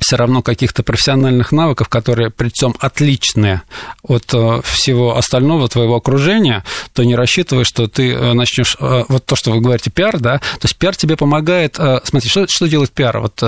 все 0.02 0.16
равно 0.16 0.42
каких-то 0.42 0.84
профессиональных 0.84 1.52
навыков, 1.52 1.88
которые 1.88 2.32
причем 2.32 2.76
отличные 2.80 3.62
от 4.04 4.34
э, 4.34 4.62
всего 4.64 5.16
остального 5.16 5.68
твоего 5.70 5.96
окружения, 5.96 6.64
то 6.94 7.04
не 7.04 7.16
рассчитывай, 7.16 7.66
что 7.66 7.88
ты 7.88 8.12
э, 8.12 8.34
начнешь 8.34 8.76
э, 8.80 9.04
вот 9.08 9.26
то, 9.26 9.36
что 9.36 9.52
вы 9.52 9.62
говорите, 9.62 9.92
пиар, 9.92 10.20
да, 10.20 10.40
то 10.40 10.64
есть 10.64 10.76
пиар 10.78 10.96
тебе 10.96 11.16
помогает, 11.18 11.78
смотри, 12.04 12.30
что, 12.30 12.48
что 12.48 12.68
делает 12.68 12.92
пиар? 12.92 13.20
Вот 13.20 13.44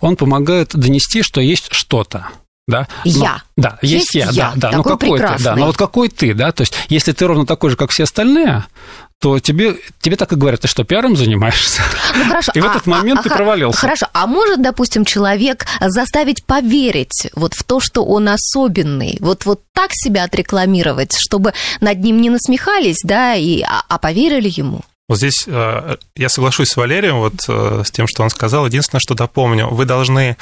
он 0.00 0.16
помогает 0.16 0.76
донести, 0.76 1.22
что 1.22 1.40
есть 1.40 1.68
что-то, 1.72 2.28
да? 2.66 2.88
Но, 3.04 3.10
я. 3.10 3.42
Да, 3.56 3.78
есть, 3.80 4.14
есть 4.14 4.14
я, 4.14 4.30
я, 4.30 4.52
да, 4.56 4.70
да. 4.70 4.76
Ну 4.78 4.82
какой 4.82 5.18
прекрасный. 5.18 5.38
ты, 5.38 5.44
да, 5.44 5.56
но 5.56 5.66
вот 5.66 5.76
какой 5.76 6.08
ты, 6.08 6.34
да, 6.34 6.52
то 6.52 6.62
есть 6.62 6.74
если 6.88 7.12
ты 7.12 7.26
ровно 7.26 7.46
такой 7.46 7.70
же, 7.70 7.76
как 7.76 7.90
все 7.90 8.04
остальные, 8.04 8.64
то 9.20 9.38
тебе, 9.38 9.76
тебе 10.00 10.16
так 10.16 10.32
и 10.32 10.36
говорят, 10.36 10.60
ты 10.60 10.68
что, 10.68 10.84
пиаром 10.84 11.16
занимаешься? 11.16 11.82
Ну, 12.16 12.24
хорошо. 12.24 12.52
И 12.54 12.60
в 12.60 12.64
этот 12.64 12.86
а, 12.86 12.90
момент 12.90 13.20
а, 13.20 13.22
ты 13.22 13.30
провалился. 13.30 13.78
Хорошо, 13.78 14.06
а 14.12 14.26
может, 14.26 14.60
допустим, 14.60 15.04
человек 15.04 15.64
заставить 15.80 16.44
поверить 16.44 17.28
вот 17.34 17.54
в 17.54 17.62
то, 17.64 17.80
что 17.80 18.04
он 18.04 18.28
особенный, 18.28 19.16
вот, 19.20 19.46
вот 19.46 19.62
так 19.72 19.90
себя 19.92 20.24
отрекламировать, 20.24 21.16
чтобы 21.18 21.54
над 21.80 21.98
ним 22.00 22.20
не 22.20 22.30
насмехались, 22.30 22.98
да, 23.04 23.34
и, 23.34 23.62
а, 23.62 23.84
а 23.88 23.98
поверили 23.98 24.52
ему? 24.54 24.82
Вот 25.08 25.18
здесь 25.18 25.44
э, 25.46 25.96
я 26.16 26.28
соглашусь 26.28 26.68
с 26.68 26.76
Валерием, 26.76 27.18
вот 27.18 27.34
э, 27.48 27.82
с 27.84 27.92
тем, 27.92 28.08
что 28.08 28.24
он 28.24 28.30
сказал. 28.30 28.66
Единственное, 28.66 29.00
что 29.00 29.14
допомню, 29.14 29.68
вы 29.68 29.84
должны 29.84 30.36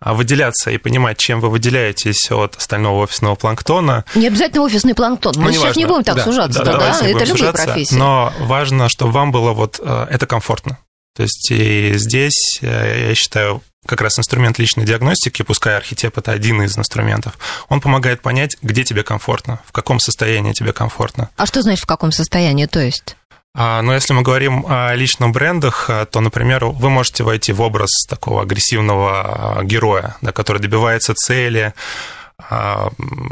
э, 0.00 0.12
выделяться 0.12 0.72
и 0.72 0.78
понимать, 0.78 1.18
чем 1.18 1.40
вы 1.40 1.50
выделяетесь 1.50 2.28
от 2.32 2.56
остального 2.56 3.04
офисного 3.04 3.36
планктона. 3.36 4.04
Не 4.16 4.26
обязательно 4.26 4.62
офисный 4.62 4.94
планктон. 4.94 5.34
Мы 5.36 5.44
ну, 5.44 5.52
сейчас 5.52 5.62
важно. 5.62 5.78
не 5.78 5.86
будем 5.86 6.04
так 6.04 6.16
да, 6.16 6.24
сужаться, 6.24 6.64
да, 6.64 6.72
да, 6.72 6.98
да? 7.00 7.08
это 7.08 7.24
любые 7.24 7.52
профессии. 7.52 7.94
Но 7.94 8.32
важно, 8.40 8.88
чтобы 8.88 9.12
вам 9.12 9.30
было 9.30 9.52
вот 9.52 9.78
это 9.78 10.26
комфортно. 10.26 10.78
То 11.14 11.22
есть 11.22 11.50
и 11.50 11.92
здесь, 11.94 12.58
я 12.60 13.14
считаю, 13.14 13.62
как 13.86 14.00
раз 14.00 14.18
инструмент 14.18 14.58
личной 14.58 14.84
диагностики, 14.84 15.42
пускай 15.42 15.76
архетип 15.76 16.18
это 16.18 16.32
один 16.32 16.62
из 16.62 16.76
инструментов, 16.76 17.38
он 17.68 17.80
помогает 17.80 18.20
понять, 18.20 18.56
где 18.62 18.84
тебе 18.84 19.02
комфортно, 19.02 19.60
в 19.66 19.72
каком 19.72 19.98
состоянии 20.00 20.52
тебе 20.52 20.72
комфортно. 20.72 21.30
А 21.36 21.46
что 21.46 21.62
значит 21.62 21.84
в 21.84 21.86
каком 21.86 22.12
состоянии, 22.12 22.66
то 22.66 22.80
есть? 22.80 23.16
А, 23.54 23.82
но 23.82 23.94
если 23.94 24.12
мы 24.12 24.22
говорим 24.22 24.64
о 24.68 24.94
личных 24.94 25.30
брендах, 25.30 25.86
а, 25.88 26.06
то, 26.06 26.20
например, 26.20 26.66
вы 26.66 26.90
можете 26.90 27.24
войти 27.24 27.52
в 27.52 27.60
образ 27.60 27.90
такого 28.08 28.42
агрессивного 28.42 29.58
а, 29.58 29.64
героя, 29.64 30.16
да, 30.20 30.32
который 30.32 30.60
добивается 30.62 31.14
цели, 31.14 31.74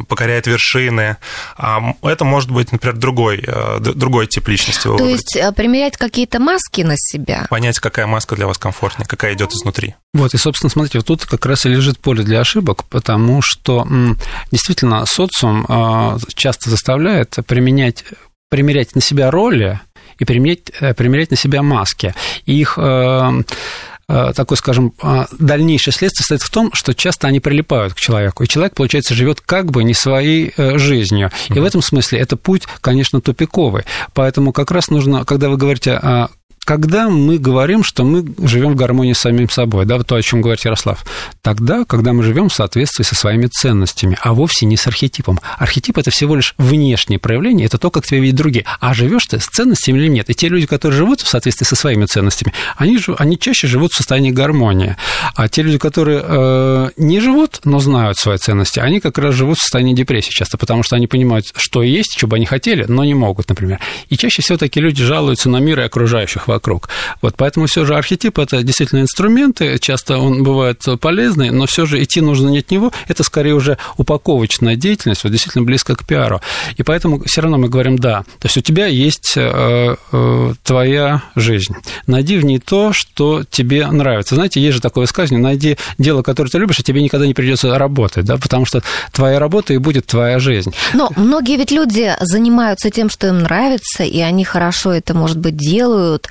покоряет 0.09 0.49
вершины. 0.49 1.17
Это 1.57 2.25
может 2.25 2.51
быть, 2.51 2.73
например, 2.73 2.97
другой, 2.97 3.41
другой 3.79 4.27
тип 4.27 4.49
личности. 4.49 4.83
То 4.83 4.97
выбрать. 4.97 5.11
есть 5.11 5.55
примерять 5.55 5.97
какие-то 5.97 6.41
маски 6.41 6.81
на 6.81 6.97
себя? 6.97 7.47
Понять, 7.49 7.79
какая 7.79 8.09
маска 8.09 8.35
для 8.35 8.49
вас 8.49 8.59
комфортнее, 8.59 9.07
какая 9.07 9.35
идет 9.35 9.53
изнутри. 9.53 9.95
Вот, 10.13 10.35
и, 10.35 10.39
собственно, 10.39 10.71
смотрите, 10.71 10.99
вот 10.99 11.07
тут 11.07 11.25
как 11.25 11.47
раз 11.47 11.67
и 11.67 11.69
лежит 11.69 12.01
поле 12.01 12.25
для 12.25 12.41
ошибок, 12.41 12.83
потому 12.87 13.43
что 13.43 13.87
действительно 14.51 15.07
социум 15.07 16.19
часто 16.35 16.69
заставляет 16.69 17.37
применять 17.47 18.03
примерять 18.49 18.95
на 18.95 19.01
себя 19.01 19.31
роли, 19.31 19.81
и 20.19 20.25
примерять, 20.25 20.71
э, 20.81 20.95
примерять 20.95 21.31
на 21.31 21.37
себя 21.37 21.63
маски. 21.63 22.15
И 22.45 22.59
их 22.59 22.79
э, 22.79 23.43
э, 24.09 24.33
такой, 24.35 24.57
скажем, 24.57 24.93
дальнейшее 25.39 25.93
следствие 25.93 26.23
состоит 26.23 26.43
в 26.43 26.51
том, 26.51 26.71
что 26.73 26.95
часто 26.95 27.27
они 27.27 27.41
прилипают 27.41 27.95
к 27.95 28.01
человеку, 28.01 28.45
и 28.45 28.49
человек, 28.49 28.75
получается, 28.75 29.15
живет 29.15 29.41
как 29.41 29.71
бы 29.71 29.85
не 29.85 29.95
своей 29.95 30.53
жизнью. 30.57 31.31
И 31.49 31.59
в 31.59 31.65
этом 31.65 31.83
смысле 31.83 32.21
это 32.21 32.37
путь, 32.37 32.67
конечно, 32.81 33.21
тупиковый. 33.21 33.85
Поэтому 34.15 34.53
как 34.53 34.71
раз 34.71 34.91
нужно, 34.91 35.25
когда 35.25 35.49
вы 35.49 35.57
говорите 35.57 35.93
о 35.93 36.29
когда 36.67 37.09
мы 37.09 37.39
говорим, 37.39 37.85
что 37.85 38.03
мы 38.03 38.25
живем 38.45 38.73
в 38.73 38.75
гармонии 38.75 39.13
с 39.13 39.21
самим 39.21 39.49
собой, 39.49 39.87
да, 39.87 39.99
вот 39.99 40.09
то, 40.09 40.17
о 40.17 40.23
чем 40.23 40.43
говорит 40.43 40.65
Ярослав, 40.65 41.07
тогда, 41.41 41.85
когда 41.85 42.13
мы 42.13 42.25
живем 42.25 42.49
в 42.49 42.53
соответствии 42.53 43.05
со 43.05 43.15
своими 43.15 43.47
ценностями, 43.47 44.19
а 44.21 44.35
вовсе 44.35 44.67
не 44.67 44.77
с 44.77 44.89
архетипом. 44.89 45.39
Архетип 45.59 45.97
это 45.97 46.11
всего 46.11 46.35
лишь 46.35 46.55
внешнее 46.59 47.21
проявление, 47.21 47.67
это 47.67 47.79
то, 47.79 47.93
как 47.93 48.05
тебя 48.05 48.19
видят 48.19 48.37
другие. 48.37 48.65
А 48.81 48.95
живешь 48.95 49.27
ты 49.27 49.39
с 49.39 49.47
ценностями 49.47 49.99
или 49.99 50.09
нет? 50.09 50.29
И 50.29 50.35
те 50.35 50.49
люди, 50.49 50.67
которые 50.67 50.99
живут 50.99 51.21
в 51.21 51.29
соответствии 51.29 51.65
со 51.65 51.77
своими 51.77 52.05
ценностями, 52.07 52.53
они, 52.77 52.99
они 53.17 53.39
чаще 53.39 53.69
живут 53.69 53.93
в 53.93 53.97
состоянии 53.97 54.33
гармонии. 54.33 54.97
А 55.37 55.49
те 55.49 55.63
люди, 55.63 55.79
которые 55.79 56.21
э, 56.27 56.89
не 56.97 57.21
живут, 57.21 57.61
но 57.63 57.79
знают 57.79 58.19
свои 58.19 58.39
ценности, 58.39 58.81
они 58.81 58.99
как 58.99 59.19
раз 59.19 59.37
живут 59.37 59.59
в 59.59 59.63
состоянии 59.63 59.95
депрессии 59.95 60.33
часто, 60.33 60.59
потому 60.59 60.83
что 60.83 60.97
они 60.97 61.07
понимают, 61.07 61.47
что 61.55 61.85
есть, 61.85 62.17
что 62.17 62.27
бы 62.27 62.35
они 62.35 62.45
хотели, 62.47 62.87
но 62.89 63.05
не 63.05 63.15
могут, 63.15 63.49
например. 63.49 63.79
И 64.09 64.17
чаще 64.17 64.43
всего 64.43 64.59
такие 64.59 64.83
люди 64.83 65.05
жалуются 65.05 65.49
на 65.49 65.59
мир 65.59 65.79
и 65.79 65.85
окружающих 65.85 66.49
вокруг. 66.57 66.89
Вот, 67.23 67.35
поэтому 67.37 67.67
все 67.67 67.85
же 67.85 67.95
архетип– 67.95 68.39
это 68.45 68.63
действительно 68.63 69.01
инструменты, 69.01 69.79
часто 69.79 70.19
он 70.19 70.43
бывает 70.43 70.83
полезный, 71.01 71.51
но 71.51 71.67
все 71.67 71.87
же 71.87 72.03
идти 72.03 72.21
нужно 72.21 72.49
не 72.49 72.61
от 72.61 72.71
него, 72.71 72.93
это 73.09 73.23
скорее 73.23 73.55
уже 73.55 73.79
упаковочная 73.97 74.77
деятельность, 74.77 75.25
вот 75.25 75.33
действительно 75.33 75.65
близко 75.65 75.95
к 75.95 76.07
пиару. 76.07 76.41
И 76.77 76.83
поэтому 76.83 77.23
все 77.25 77.43
равно 77.43 77.59
мы 77.59 77.69
говорим 77.69 77.99
«да». 77.99 78.23
То 78.41 78.47
есть 78.47 78.57
у 78.57 78.61
тебя 78.61 78.87
есть 78.87 79.35
э, 79.37 79.97
э, 80.13 80.55
твоя 80.65 81.23
жизнь. 81.35 81.75
Найди 82.07 82.39
в 82.39 82.45
ней 82.45 82.59
то, 82.59 82.93
что 82.93 83.45
тебе 83.49 83.87
нравится. 83.87 84.35
Знаете, 84.35 84.61
есть 84.61 84.77
же 84.77 84.81
такое 84.81 85.03
высказывание, 85.03 85.43
найди 85.43 85.77
дело, 85.99 86.23
которое 86.23 86.51
ты 86.51 86.59
любишь, 86.59 86.81
и 86.81 86.83
тебе 86.83 87.03
никогда 87.03 87.27
не 87.27 87.35
придется 87.35 87.79
работать, 87.79 88.25
да, 88.25 88.37
потому 88.39 88.65
что 88.65 88.83
твоя 89.13 89.39
работа 89.39 89.75
и 89.75 89.79
будет 89.79 90.07
твоя 90.07 90.39
жизнь. 90.39 90.73
Но 90.95 91.11
многие 91.17 91.57
ведь 91.57 91.71
люди 91.71 92.13
занимаются 92.21 92.91
тем, 92.91 93.11
что 93.11 93.29
им 93.29 93.41
нравится, 93.41 94.05
и 94.05 94.21
они 94.21 94.45
хорошо 94.45 94.93
это, 94.93 95.15
может 95.15 95.39
быть, 95.39 95.57
делают, 95.57 96.29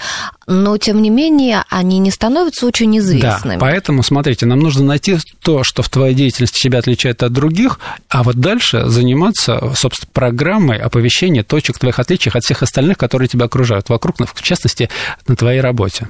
но 0.48 0.77
тем 0.77 1.01
не 1.01 1.10
менее 1.10 1.63
они 1.69 2.00
не 2.00 2.12
становятся 2.12 2.65
очень 2.65 2.98
известными. 2.98 3.55
Да, 3.55 3.60
поэтому, 3.60 4.03
смотрите, 4.03 4.45
нам 4.45 4.60
нужно 4.60 4.84
найти 4.84 5.17
то, 5.41 5.63
что 5.63 5.81
в 5.81 5.89
твоей 5.89 6.13
деятельности 6.13 6.62
тебя 6.62 6.79
отличает 6.79 7.24
от 7.24 7.31
других, 7.34 7.79
а 8.10 8.24
вот 8.24 8.36
дальше 8.36 8.86
заниматься, 8.86 9.74
собственно, 9.75 10.10
программой 10.13 10.77
оповещения 10.77 11.43
точек 11.43 11.79
твоих 11.79 12.00
отличий 12.00 12.31
от 12.31 12.43
всех 12.43 12.63
остальных, 12.63 12.98
которые 12.98 13.27
тебя 13.27 13.45
окружают 13.45 13.89
вокруг, 13.89 14.15
в 14.34 14.41
частности, 14.41 14.89
на 15.27 15.36
твоей 15.36 15.62
работе. 15.62 16.07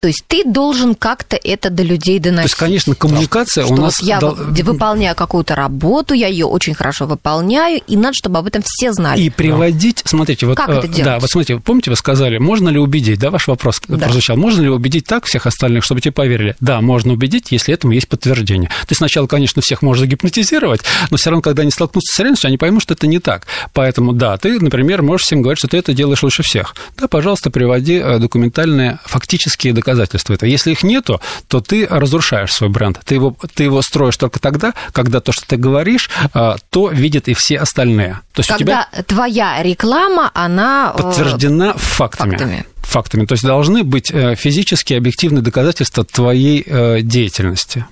То 0.00 0.06
есть 0.06 0.22
ты 0.28 0.44
должен 0.44 0.94
как-то 0.94 1.36
это 1.36 1.70
до 1.70 1.82
людей 1.82 2.20
доносить. 2.20 2.52
То 2.52 2.54
есть, 2.54 2.54
конечно, 2.54 2.94
коммуникация 2.94 3.64
что 3.64 3.74
у 3.74 3.76
нас... 3.78 3.98
Вот 3.98 4.06
я 4.06 4.20
дол... 4.20 4.36
выполняю 4.36 5.16
какую-то 5.16 5.56
работу, 5.56 6.14
я 6.14 6.28
ее 6.28 6.46
очень 6.46 6.72
хорошо 6.72 7.06
выполняю, 7.06 7.82
и 7.84 7.96
надо, 7.96 8.14
чтобы 8.14 8.38
об 8.38 8.46
этом 8.46 8.62
все 8.64 8.92
знали. 8.92 9.20
И 9.20 9.28
приводить... 9.28 10.02
Смотрите, 10.04 10.46
вот... 10.46 10.56
Как 10.56 10.68
это 10.68 10.86
э, 10.86 10.88
делать? 10.88 11.04
Да, 11.04 11.18
вот 11.18 11.28
смотрите, 11.28 11.58
помните, 11.58 11.90
вы 11.90 11.96
сказали, 11.96 12.38
можно 12.38 12.68
ли 12.68 12.78
убедить, 12.78 13.18
да, 13.18 13.30
ваш 13.30 13.48
вопрос 13.48 13.80
да. 13.88 13.98
прозвучал, 13.98 14.36
можно 14.36 14.62
ли 14.62 14.68
убедить 14.68 15.04
так 15.04 15.24
всех 15.24 15.48
остальных, 15.48 15.82
чтобы 15.82 16.00
тебе 16.00 16.12
поверили? 16.12 16.54
Да, 16.60 16.80
можно 16.80 17.12
убедить, 17.12 17.50
если 17.50 17.74
этому 17.74 17.92
есть 17.92 18.06
подтверждение. 18.06 18.70
Есть 18.88 18.98
сначала, 18.98 19.26
конечно, 19.26 19.62
всех 19.62 19.82
можно 19.82 20.02
загипнотизировать, 20.02 20.82
но 21.10 21.16
все 21.16 21.30
равно, 21.30 21.42
когда 21.42 21.62
они 21.62 21.72
столкнутся 21.72 22.14
с 22.14 22.18
реальностью, 22.20 22.46
они 22.46 22.56
поймут, 22.56 22.84
что 22.84 22.94
это 22.94 23.08
не 23.08 23.18
так. 23.18 23.48
Поэтому, 23.72 24.12
да, 24.12 24.36
ты, 24.36 24.60
например, 24.60 25.02
можешь 25.02 25.26
всем 25.26 25.42
говорить, 25.42 25.58
что 25.58 25.66
ты 25.66 25.76
это 25.76 25.92
делаешь 25.92 26.22
лучше 26.22 26.44
всех. 26.44 26.76
Да, 26.96 27.08
пожалуйста, 27.08 27.50
приводи 27.50 27.94
э, 27.94 28.20
документальные, 28.20 29.00
фактические 29.04 29.72
доказательства 29.72 29.87
этого. 30.34 30.48
Если 30.48 30.72
их 30.72 30.82
нету, 30.82 31.20
то 31.48 31.60
ты 31.60 31.86
разрушаешь 31.86 32.52
свой 32.52 32.70
бренд. 32.70 33.00
Ты 33.04 33.14
его, 33.14 33.36
ты 33.54 33.64
его 33.64 33.82
строишь 33.82 34.16
только 34.16 34.40
тогда, 34.40 34.74
когда 34.92 35.20
то, 35.20 35.32
что 35.32 35.46
ты 35.46 35.56
говоришь, 35.56 36.10
а, 36.32 36.56
то 36.70 36.90
видят 36.90 37.28
и 37.28 37.34
все 37.34 37.58
остальные. 37.58 38.20
То 38.32 38.40
есть 38.40 38.48
когда 38.48 38.86
у 38.90 38.94
тебя 38.94 39.02
твоя 39.04 39.62
реклама, 39.62 40.30
она 40.34 40.92
э, 40.94 41.02
подтверждена 41.02 41.74
фактами. 41.74 42.36
фактами 42.36 42.66
фактами. 42.88 43.26
То 43.26 43.34
есть 43.34 43.44
должны 43.44 43.84
быть 43.84 44.10
э, 44.10 44.34
физические 44.34 44.98
объективные 44.98 45.42
доказательства 45.42 46.04
твоей 46.04 46.64
э, 46.66 47.02
деятельности. 47.02 47.84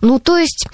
Ну, 0.00 0.18
то 0.18 0.36
есть 0.36 0.66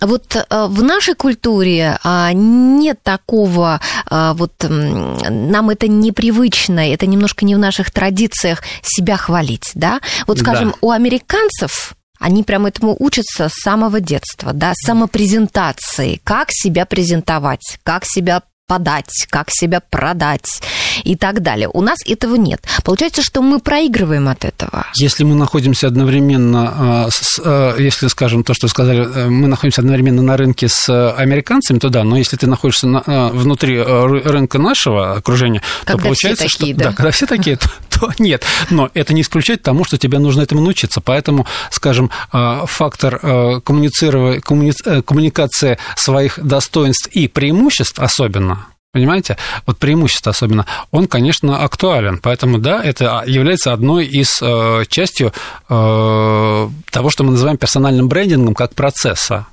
вот 0.00 0.36
э, 0.36 0.66
в 0.66 0.82
нашей 0.82 1.14
культуре 1.14 1.98
а, 2.04 2.32
нет 2.32 3.02
такого, 3.02 3.80
а, 4.08 4.34
вот 4.34 4.52
нам 4.68 5.70
это 5.70 5.88
непривычно, 5.88 6.92
это 6.92 7.06
немножко 7.06 7.44
не 7.44 7.54
в 7.54 7.58
наших 7.58 7.90
традициях 7.90 8.62
себя 8.82 9.16
хвалить, 9.16 9.70
да? 9.74 10.00
Вот, 10.26 10.38
скажем, 10.38 10.70
да. 10.70 10.76
у 10.80 10.90
американцев 10.90 11.94
они 12.18 12.42
прям 12.42 12.66
этому 12.66 12.96
учатся 12.98 13.48
с 13.48 13.62
самого 13.62 14.00
детства, 14.00 14.52
да, 14.52 14.72
самопрезентации, 14.74 16.20
как 16.24 16.48
себя 16.50 16.86
презентовать, 16.86 17.78
как 17.82 18.04
себя 18.06 18.42
подать, 18.66 19.26
как 19.30 19.48
себя 19.50 19.80
продать 19.80 20.60
и 21.04 21.16
так 21.16 21.42
далее. 21.42 21.68
У 21.72 21.80
нас 21.82 21.98
этого 22.06 22.36
нет. 22.36 22.62
Получается, 22.84 23.22
что 23.22 23.42
мы 23.42 23.60
проигрываем 23.60 24.28
от 24.28 24.44
этого. 24.44 24.86
Если 24.96 25.24
мы 25.24 25.34
находимся 25.34 25.86
одновременно, 25.86 27.08
с, 27.10 27.38
если, 27.78 28.08
скажем, 28.08 28.44
то, 28.44 28.54
что 28.54 28.68
сказали, 28.68 29.06
э, 29.06 29.28
мы 29.28 29.48
находимся 29.48 29.80
одновременно 29.80 30.22
на 30.22 30.36
рынке 30.36 30.68
с 30.68 31.12
американцами, 31.12 31.78
то 31.78 31.88
да, 31.88 32.04
но 32.04 32.16
если 32.16 32.36
ты 32.36 32.46
находишься 32.46 32.86
на, 32.86 33.02
внутри 33.32 33.80
рынка 33.80 34.58
нашего 34.58 35.14
окружения, 35.14 35.62
когда 35.84 35.98
то 35.98 36.04
получается, 36.04 36.48
все 36.48 36.58
такие, 36.58 36.74
что... 36.74 36.84
Да? 36.84 36.90
да, 36.90 36.96
когда 36.96 37.10
все 37.10 37.26
такие, 37.26 37.56
то, 37.56 37.70
то 37.90 38.12
нет. 38.18 38.44
Но 38.70 38.90
это 38.94 39.14
не 39.14 39.22
исключает 39.22 39.62
тому, 39.62 39.84
что 39.84 39.98
тебе 39.98 40.18
нужно 40.18 40.42
этому 40.42 40.60
научиться. 40.60 41.00
Поэтому, 41.00 41.46
скажем, 41.70 42.10
фактор 42.30 43.60
коммуницирования, 43.62 44.40
коммуни... 44.40 44.72
коммуникации 45.02 45.78
своих 45.96 46.38
достоинств 46.42 47.08
и 47.08 47.28
преимуществ 47.28 47.98
особенно, 47.98 48.66
Понимаете? 48.96 49.36
Вот 49.66 49.76
преимущество 49.76 50.30
особенно, 50.30 50.64
он, 50.90 51.06
конечно, 51.06 51.62
актуален. 51.62 52.16
Поэтому, 52.16 52.56
да, 52.56 52.82
это 52.82 53.22
является 53.26 53.74
одной 53.74 54.06
из 54.06 54.40
э, 54.40 54.84
частью 54.88 55.34
э, 55.68 56.68
того, 56.90 57.10
что 57.10 57.22
мы 57.22 57.32
называем 57.32 57.58
персональным 57.58 58.08
брендингом 58.08 58.54
как 58.54 58.74
процесса. 58.74 59.48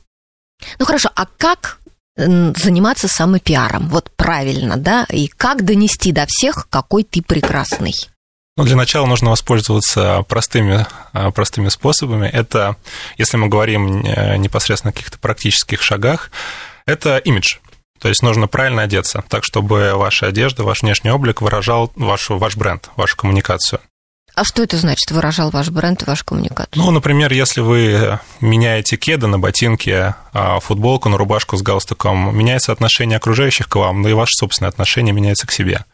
Ну 0.79 0.85
хорошо, 0.85 1.09
а 1.13 1.25
как 1.37 1.79
заниматься 2.15 3.09
самопиаром? 3.09 3.89
Вот 3.89 4.11
правильно, 4.15 4.77
да? 4.77 5.05
И 5.09 5.27
как 5.27 5.65
донести 5.65 6.13
до 6.13 6.25
всех, 6.25 6.69
какой 6.69 7.03
ты 7.03 7.21
прекрасный? 7.21 7.93
Ну, 8.55 8.63
для 8.63 8.77
начала 8.77 9.07
нужно 9.07 9.31
воспользоваться 9.31 10.23
простыми, 10.29 10.87
э, 11.11 11.31
простыми 11.31 11.67
способами. 11.67 12.27
Это, 12.27 12.77
если 13.17 13.35
мы 13.35 13.49
говорим 13.49 14.05
э, 14.05 14.37
непосредственно 14.37 14.91
о 14.91 14.93
каких-то 14.93 15.19
практических 15.19 15.81
шагах, 15.81 16.31
это 16.85 17.17
имидж. 17.17 17.57
То 18.03 18.09
есть 18.09 18.21
нужно 18.21 18.49
правильно 18.49 18.81
одеться, 18.81 19.23
так, 19.29 19.45
чтобы 19.45 19.93
ваша 19.93 20.27
одежда, 20.27 20.63
ваш 20.63 20.81
внешний 20.81 21.09
облик 21.09 21.41
выражал 21.41 21.89
вашу, 21.95 22.37
ваш 22.37 22.57
бренд, 22.57 22.89
вашу 22.97 23.15
коммуникацию. 23.15 23.79
А 24.35 24.43
что 24.43 24.61
это 24.61 24.75
значит, 24.75 25.09
выражал 25.11 25.51
ваш 25.51 25.69
бренд 25.69 26.03
и 26.03 26.05
вашу 26.05 26.25
коммуникацию? 26.25 26.83
Ну, 26.83 26.91
например, 26.91 27.31
если 27.31 27.61
вы 27.61 28.19
меняете 28.41 28.97
кеды 28.97 29.27
на 29.27 29.39
ботинки, 29.39 30.13
а, 30.33 30.59
футболку 30.59 31.07
на 31.07 31.15
рубашку 31.15 31.55
с 31.55 31.61
галстуком, 31.61 32.37
меняется 32.37 32.73
отношение 32.73 33.15
окружающих 33.15 33.69
к 33.69 33.75
вам, 33.77 34.01
но 34.01 34.09
и 34.09 34.13
ваше 34.13 34.33
собственное 34.33 34.69
отношение 34.69 35.13
меняется 35.13 35.47
к 35.47 35.53
себе. 35.53 35.85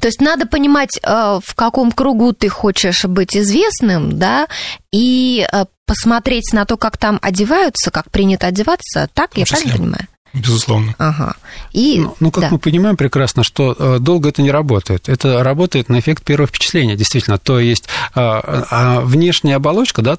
То 0.00 0.08
есть 0.08 0.20
надо 0.20 0.46
понимать, 0.46 0.98
э, 1.00 1.38
в 1.40 1.54
каком 1.54 1.92
кругу 1.92 2.32
ты 2.32 2.48
хочешь 2.48 3.04
быть 3.04 3.36
известным, 3.36 4.18
да, 4.18 4.48
и 4.90 5.46
э, 5.52 5.66
посмотреть 5.86 6.52
на 6.52 6.64
то, 6.64 6.76
как 6.76 6.96
там 6.96 7.20
одеваются, 7.22 7.92
как 7.92 8.10
принято 8.10 8.48
одеваться, 8.48 9.08
так, 9.14 9.36
я 9.36 9.46
правильно 9.46 9.76
понимаю? 9.76 10.08
Безусловно. 10.36 10.94
Ага. 10.98 11.34
И, 11.72 12.00
ну, 12.00 12.16
ну, 12.20 12.30
как 12.30 12.44
да. 12.44 12.48
мы 12.50 12.58
понимаем 12.58 12.96
прекрасно, 12.96 13.42
что 13.42 13.74
э, 13.78 13.98
долго 13.98 14.28
это 14.28 14.42
не 14.42 14.50
работает. 14.50 15.08
Это 15.08 15.42
работает 15.42 15.88
на 15.88 15.98
эффект 15.98 16.24
первого 16.24 16.46
впечатления, 16.46 16.94
действительно. 16.94 17.38
То 17.38 17.58
есть 17.58 17.88
а, 18.14 18.66
а 18.70 19.00
внешняя 19.00 19.56
оболочка, 19.56 20.02
да, 20.02 20.16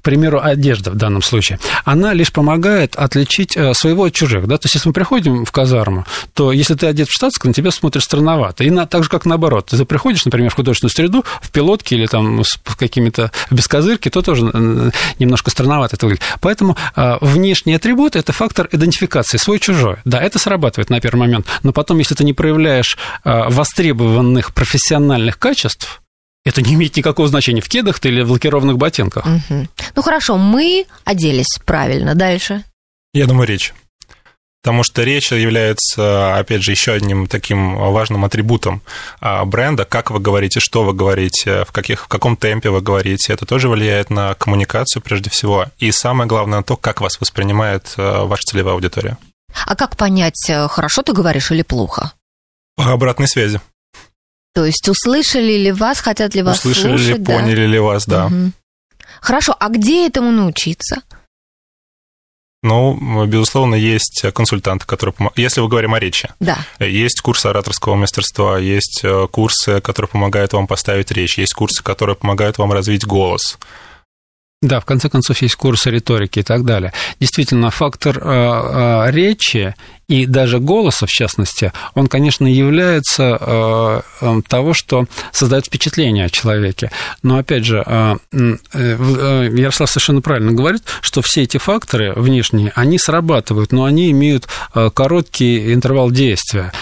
к 0.00 0.02
примеру, 0.02 0.40
одежда 0.42 0.90
в 0.90 0.94
данном 0.94 1.22
случае, 1.22 1.58
она 1.84 2.14
лишь 2.14 2.32
помогает 2.32 2.96
отличить 2.96 3.54
э, 3.56 3.74
своего 3.74 4.04
от 4.04 4.14
чужих. 4.14 4.46
Да? 4.46 4.56
То 4.56 4.64
есть, 4.64 4.76
если 4.76 4.88
мы 4.88 4.94
приходим 4.94 5.44
в 5.44 5.52
казарму, 5.52 6.06
то 6.32 6.52
если 6.52 6.74
ты 6.74 6.86
одет 6.86 7.08
в 7.08 7.12
штатском, 7.12 7.50
на 7.50 7.54
тебя 7.54 7.70
смотрят 7.70 8.02
странновато. 8.02 8.64
И 8.64 8.70
на, 8.70 8.86
так 8.86 9.02
же, 9.02 9.10
как 9.10 9.26
наоборот. 9.26 9.66
Ты 9.66 9.84
приходишь, 9.84 10.24
например, 10.24 10.50
в 10.50 10.54
художественную 10.54 10.90
среду, 10.90 11.24
в 11.42 11.50
пилотке 11.50 11.96
или 11.96 12.06
там 12.06 12.42
с 12.42 12.58
какими-то 12.78 13.30
без 13.50 13.68
козырки, 13.68 14.08
то 14.08 14.22
тоже 14.22 14.42
немножко 15.18 15.50
странновато 15.50 15.96
это 15.96 16.06
выглядит. 16.06 16.24
Поэтому 16.40 16.76
э, 16.96 17.18
внешние 17.20 17.76
атрибуты– 17.76 18.18
это 18.20 18.32
фактор 18.32 18.68
идентификации, 18.72 19.36
свой-чужой. 19.36 19.96
Да, 20.06 20.20
это 20.20 20.38
срабатывает 20.38 20.88
на 20.88 21.00
первый 21.00 21.20
момент, 21.20 21.46
но 21.62 21.72
потом, 21.72 21.98
если 21.98 22.14
ты 22.14 22.24
не 22.24 22.32
проявляешь 22.32 22.96
э, 23.24 23.48
востребованных 23.48 24.54
профессиональных 24.54 25.38
качеств, 25.38 26.00
это 26.44 26.62
не 26.62 26.74
имеет 26.74 26.96
никакого 26.96 27.28
значения 27.28 27.60
в 27.60 27.68
кедах 27.68 28.00
ты 28.00 28.08
или 28.08 28.22
в 28.22 28.30
лакированных 28.32 28.78
ботинках. 28.78 29.26
Угу. 29.26 29.68
Ну 29.94 30.02
хорошо, 30.02 30.36
мы 30.36 30.86
оделись 31.04 31.58
правильно. 31.64 32.14
Дальше. 32.14 32.64
Я 33.12 33.26
думаю, 33.26 33.46
речь. 33.46 33.74
Потому 34.62 34.82
что 34.82 35.02
речь 35.02 35.32
является, 35.32 36.36
опять 36.36 36.62
же, 36.62 36.72
еще 36.72 36.92
одним 36.92 37.26
таким 37.26 37.76
важным 37.76 38.26
атрибутом 38.26 38.82
а, 39.18 39.44
бренда. 39.46 39.86
Как 39.86 40.10
вы 40.10 40.20
говорите, 40.20 40.60
что 40.60 40.84
вы 40.84 40.92
говорите, 40.92 41.64
в, 41.64 41.72
каких, 41.72 42.04
в 42.04 42.08
каком 42.08 42.36
темпе 42.36 42.68
вы 42.68 42.82
говорите. 42.82 43.32
Это 43.32 43.46
тоже 43.46 43.70
влияет 43.70 44.10
на 44.10 44.34
коммуникацию 44.34 45.02
прежде 45.02 45.30
всего. 45.30 45.66
И 45.78 45.90
самое 45.92 46.28
главное, 46.28 46.58
на 46.58 46.62
то, 46.62 46.76
как 46.76 47.00
вас 47.00 47.18
воспринимает 47.20 47.94
а, 47.96 48.26
ваша 48.26 48.42
целевая 48.42 48.74
аудитория. 48.74 49.16
А 49.66 49.74
как 49.74 49.96
понять, 49.96 50.48
э, 50.48 50.68
хорошо 50.68 51.02
ты 51.02 51.12
говоришь 51.12 51.50
или 51.50 51.62
плохо? 51.62 52.12
По 52.76 52.92
обратной 52.92 53.28
связи. 53.28 53.60
То 54.54 54.64
есть 54.64 54.88
услышали 54.88 55.56
ли 55.58 55.72
вас, 55.72 56.00
хотят 56.00 56.34
ли 56.34 56.42
вас 56.42 56.58
услышали 56.58 56.96
слушать? 56.96 56.96
Услышали 56.96 57.18
ли, 57.18 57.24
да? 57.24 57.32
поняли 57.32 57.66
ли 57.66 57.78
вас, 57.78 58.06
да. 58.06 58.26
Угу. 58.26 58.52
Хорошо, 59.20 59.56
а 59.58 59.68
где 59.68 60.06
этому 60.06 60.30
научиться? 60.30 61.02
Ну, 62.62 63.26
безусловно, 63.26 63.74
есть 63.74 64.22
консультанты, 64.34 64.84
которые 64.84 65.14
помогают. 65.14 65.38
Если 65.38 65.62
мы 65.62 65.68
говорим 65.68 65.94
о 65.94 65.98
речи, 65.98 66.28
да. 66.40 66.58
есть 66.78 67.20
курсы 67.22 67.46
ораторского 67.46 67.94
мастерства, 67.94 68.58
есть 68.58 69.00
э, 69.02 69.26
курсы, 69.30 69.80
которые 69.80 70.10
помогают 70.10 70.52
вам 70.52 70.66
поставить 70.66 71.10
речь, 71.10 71.38
есть 71.38 71.54
курсы, 71.54 71.82
которые 71.82 72.16
помогают 72.16 72.58
вам 72.58 72.72
развить 72.72 73.06
голос. 73.06 73.58
Да, 74.60 74.80
в 74.80 74.84
конце 74.84 75.08
концов, 75.08 75.40
есть 75.40 75.54
курсы 75.54 75.90
риторики 75.90 76.40
и 76.40 76.42
так 76.42 76.66
далее. 76.66 76.92
Действительно, 77.18 77.70
фактор 77.70 78.18
э, 78.18 78.22
э, 78.22 79.10
речи 79.10 79.74
и 80.10 80.26
даже 80.26 80.58
голоса, 80.58 81.06
в 81.06 81.10
частности, 81.10 81.72
он, 81.94 82.08
конечно, 82.08 82.44
является 82.44 83.38
э, 83.40 84.00
э, 84.20 84.40
того, 84.48 84.74
что 84.74 85.06
создает 85.30 85.66
впечатление 85.66 86.24
о 86.24 86.28
человеке. 86.28 86.90
Но, 87.22 87.38
опять 87.38 87.64
же, 87.64 87.84
э, 87.86 88.16
Ярослав 88.32 89.88
совершенно 89.88 90.20
правильно 90.20 90.50
говорит, 90.50 90.82
что 91.00 91.22
все 91.22 91.42
эти 91.42 91.58
факторы 91.58 92.12
внешние, 92.16 92.72
они 92.74 92.98
срабатывают, 92.98 93.70
но 93.70 93.84
они 93.84 94.10
имеют 94.10 94.48
короткий 94.94 95.72
интервал 95.72 96.10
действия. 96.10 96.72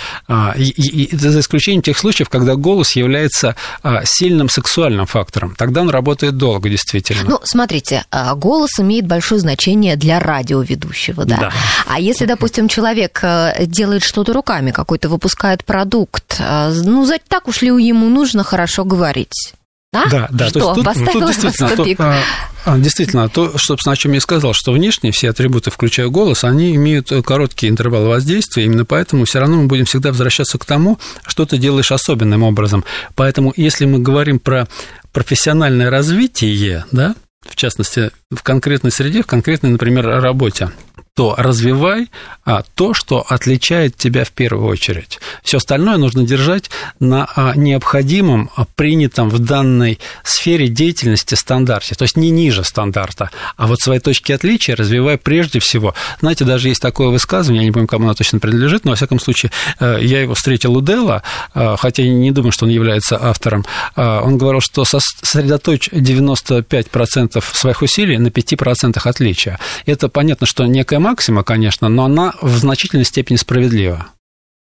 И 0.57 1.11
за 1.13 1.41
исключением 1.41 1.83
тех 1.83 1.99
случаев, 1.99 2.31
когда 2.31 2.55
голос 2.55 2.97
является 2.97 3.57
сильным 4.05 4.49
сексуальным 4.49 5.05
фактором. 5.05 5.55
Тогда 5.55 5.83
он 5.83 5.91
работает 5.91 6.39
долго, 6.39 6.71
действительно. 6.71 7.25
Ну, 7.29 7.41
смотрите, 7.45 8.05
голос 8.37 8.71
имеет 8.79 9.07
большое 9.07 9.41
значение 9.41 9.97
для 9.97 10.19
радиоведущего, 10.19 11.27
да? 11.27 11.37
да. 11.37 11.53
А 11.87 12.01
если, 12.01 12.25
допустим, 12.25 12.69
человек 12.69 13.18
Э, 13.23 13.67
делает 13.67 14.05
что-то 14.05 14.33
руками, 14.33 14.71
какой-то 14.71 15.09
выпускает 15.09 15.65
продукт, 15.65 16.37
э, 16.39 16.73
ну, 16.85 17.09
так 17.29 17.49
уж 17.49 17.63
ли 17.63 17.69
ему 17.69 18.09
нужно 18.09 18.45
хорошо 18.45 18.85
говорить? 18.85 19.55
Да, 19.93 20.05
да, 20.11 20.29
да. 20.31 20.49
Что, 20.49 20.75
то 20.75 20.91
есть 20.91 21.05
тут, 21.05 21.13
тут 21.13 21.27
действительно, 21.27 21.77
то, 21.77 21.85
а, 21.99 22.23
а, 22.67 22.79
действительно, 22.79 23.29
то, 23.31 23.57
собственно, 23.57 23.95
о 23.95 23.97
чем 23.97 24.13
я 24.13 24.19
и 24.19 24.21
сказал, 24.21 24.53
что 24.53 24.73
внешние 24.73 25.13
все 25.13 25.31
атрибуты, 25.31 25.71
включая 25.71 26.09
голос, 26.09 26.45
они 26.45 26.75
имеют 26.75 27.11
короткий 27.25 27.69
интервал 27.69 28.05
воздействия, 28.07 28.65
именно 28.65 28.85
поэтому 28.85 29.25
все 29.25 29.39
равно 29.41 29.57
мы 29.57 29.67
будем 29.67 29.87
всегда 29.87 30.11
возвращаться 30.11 30.59
к 30.59 30.67
тому, 30.67 30.99
что 31.27 31.47
ты 31.47 31.57
делаешь 31.57 31.91
особенным 31.91 32.43
образом. 32.43 32.85
Поэтому, 33.15 33.55
если 33.57 33.87
мы 33.87 33.99
говорим 33.99 34.41
про 34.41 34.69
профессиональное 35.13 35.89
развитие, 35.89 36.85
да, 36.93 37.15
в 37.49 37.57
частности, 37.57 38.11
в 38.31 38.43
конкретной 38.43 38.91
среде, 38.91 39.23
в 39.23 39.27
конкретной, 39.27 39.71
например, 39.71 40.07
работе, 40.07 40.71
то 41.19 41.35
развивай 41.37 42.13
а, 42.45 42.63
то, 42.77 42.95
что 42.95 43.27
отличает 43.29 43.97
тебя 43.97 44.25
в 44.25 44.31
первую 44.31 44.69
очередь. 44.69 45.19
Все 45.43 45.57
остальное 45.57 45.97
нужно 45.97 46.23
держать 46.23 46.71
на 47.01 47.29
а, 47.35 47.57
необходимом, 47.57 48.51
а, 48.55 48.67
принятом 48.77 49.29
в 49.29 49.41
данной 49.41 49.99
сфере 50.23 50.69
деятельности 50.69 51.35
стандарте, 51.35 51.97
то 51.97 52.05
есть 52.05 52.17
не 52.17 52.31
ниже 52.31 52.63
стандарта, 52.63 53.33
а 53.57 53.67
вот 53.67 53.81
свои 53.81 53.99
точки 53.99 54.31
отличия 54.31 54.77
развивай 54.77 55.19
прежде 55.19 55.59
всего. 55.59 55.93
Знаете, 56.21 56.45
даже 56.45 56.69
есть 56.69 56.81
такое 56.81 57.09
высказывание, 57.09 57.63
я 57.63 57.67
не 57.67 57.73
помню, 57.73 57.89
кому 57.89 58.05
оно 58.05 58.15
точно 58.15 58.39
принадлежит, 58.39 58.85
но, 58.85 58.93
во 58.93 58.97
всяком 58.97 59.19
случае, 59.19 59.51
э, 59.81 59.99
я 60.01 60.23
его 60.23 60.35
встретил 60.35 60.77
у 60.77 60.81
Дела, 60.81 61.25
э, 61.53 61.75
хотя 61.81 62.05
не 62.05 62.31
думаю, 62.31 62.53
что 62.53 62.65
он 62.65 62.71
является 62.71 63.21
автором. 63.21 63.67
Э, 63.97 64.21
он 64.21 64.39
говорил, 64.39 64.61
что 64.61 64.85
сосредоточь 64.85 65.89
95% 65.89 67.38
своих 67.41 67.83
усилий 67.83 68.19
на 68.19 68.29
5% 68.29 68.99
отличия. 69.03 69.59
Это 69.87 70.09
понятно, 70.09 70.47
что 70.47 70.67
некая 70.67 70.99
максима, 70.99 71.43
конечно, 71.43 71.89
но 71.89 72.05
она 72.05 72.35
в 72.41 72.57
значительной 72.59 73.05
степени 73.05 73.37
справедлива. 73.37 74.09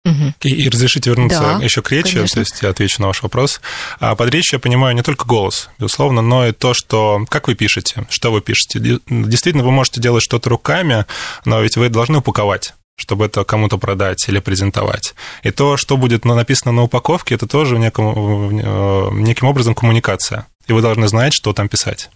Угу. 0.05 0.35
И, 0.43 0.65
и 0.65 0.69
разрешите 0.69 1.11
вернуться 1.11 1.41
да, 1.41 1.65
еще 1.65 1.81
к 1.81 1.91
речи, 1.91 2.17
конечно. 2.17 2.35
то 2.35 2.41
есть 2.41 2.63
я 2.63 2.69
отвечу 2.69 3.01
на 3.01 3.07
ваш 3.07 3.23
вопрос. 3.23 3.61
А 4.01 4.15
под 4.15 4.31
речью 4.31 4.57
я 4.57 4.59
понимаю 4.59 4.95
не 4.95 5.03
только 5.03 5.25
голос, 5.25 5.71
безусловно, 5.79 6.21
но 6.21 6.47
и 6.47 6.53
то, 6.53 6.75
что 6.75 7.25
как 7.31 7.49
вы 7.49 7.55
пишете, 7.55 8.07
что 8.11 8.31
вы 8.31 8.43
пишете. 8.43 8.81
Действительно, 9.09 9.65
вы 9.65 9.71
можете 9.71 10.03
делать 10.03 10.23
что-то 10.23 10.51
руками, 10.51 11.07
но 11.47 11.61
ведь 11.61 11.77
вы 11.77 11.89
должны 11.89 12.19
упаковать 12.19 12.75
чтобы 12.97 13.27
это 13.27 13.43
кому-то 13.45 13.77
продать 13.77 14.29
или 14.29 14.39
презентовать. 14.39 15.15
И 15.43 15.51
то, 15.51 15.77
что 15.77 15.97
будет 15.97 16.25
написано 16.25 16.71
на 16.71 16.83
упаковке, 16.85 17.35
это 17.35 17.49
тоже 17.49 17.77
неким, 17.77 18.61
э, 18.61 19.11
неким 19.15 19.49
образом 19.49 19.75
коммуникация. 19.75 20.47
И 20.69 20.73
вы 20.73 20.81
должны 20.81 21.09
знать, 21.09 21.33
что 21.35 21.53
там 21.53 21.69
писать. 21.69 22.11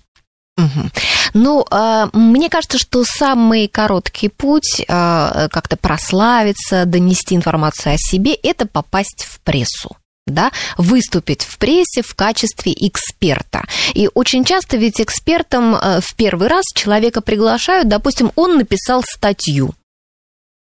Ну, 1.34 1.64
э, 1.70 2.08
мне 2.12 2.48
кажется, 2.48 2.78
что 2.78 3.04
самый 3.04 3.68
короткий 3.68 4.28
путь 4.28 4.80
э, 4.80 4.84
как-то 4.86 5.76
прославиться, 5.76 6.84
донести 6.84 7.34
информацию 7.34 7.94
о 7.94 7.98
себе, 7.98 8.34
это 8.34 8.66
попасть 8.66 9.26
в 9.28 9.40
прессу 9.40 9.96
да, 10.30 10.52
выступить 10.76 11.42
в 11.42 11.58
прессе 11.58 12.02
в 12.02 12.14
качестве 12.14 12.72
эксперта. 12.72 13.64
И 13.94 14.08
очень 14.14 14.44
часто 14.44 14.76
ведь 14.76 15.00
экспертом 15.00 15.74
э, 15.74 16.00
в 16.00 16.14
первый 16.16 16.48
раз 16.48 16.64
человека 16.74 17.20
приглашают, 17.20 17.88
допустим, 17.88 18.32
он 18.36 18.56
написал 18.56 19.02
статью, 19.02 19.74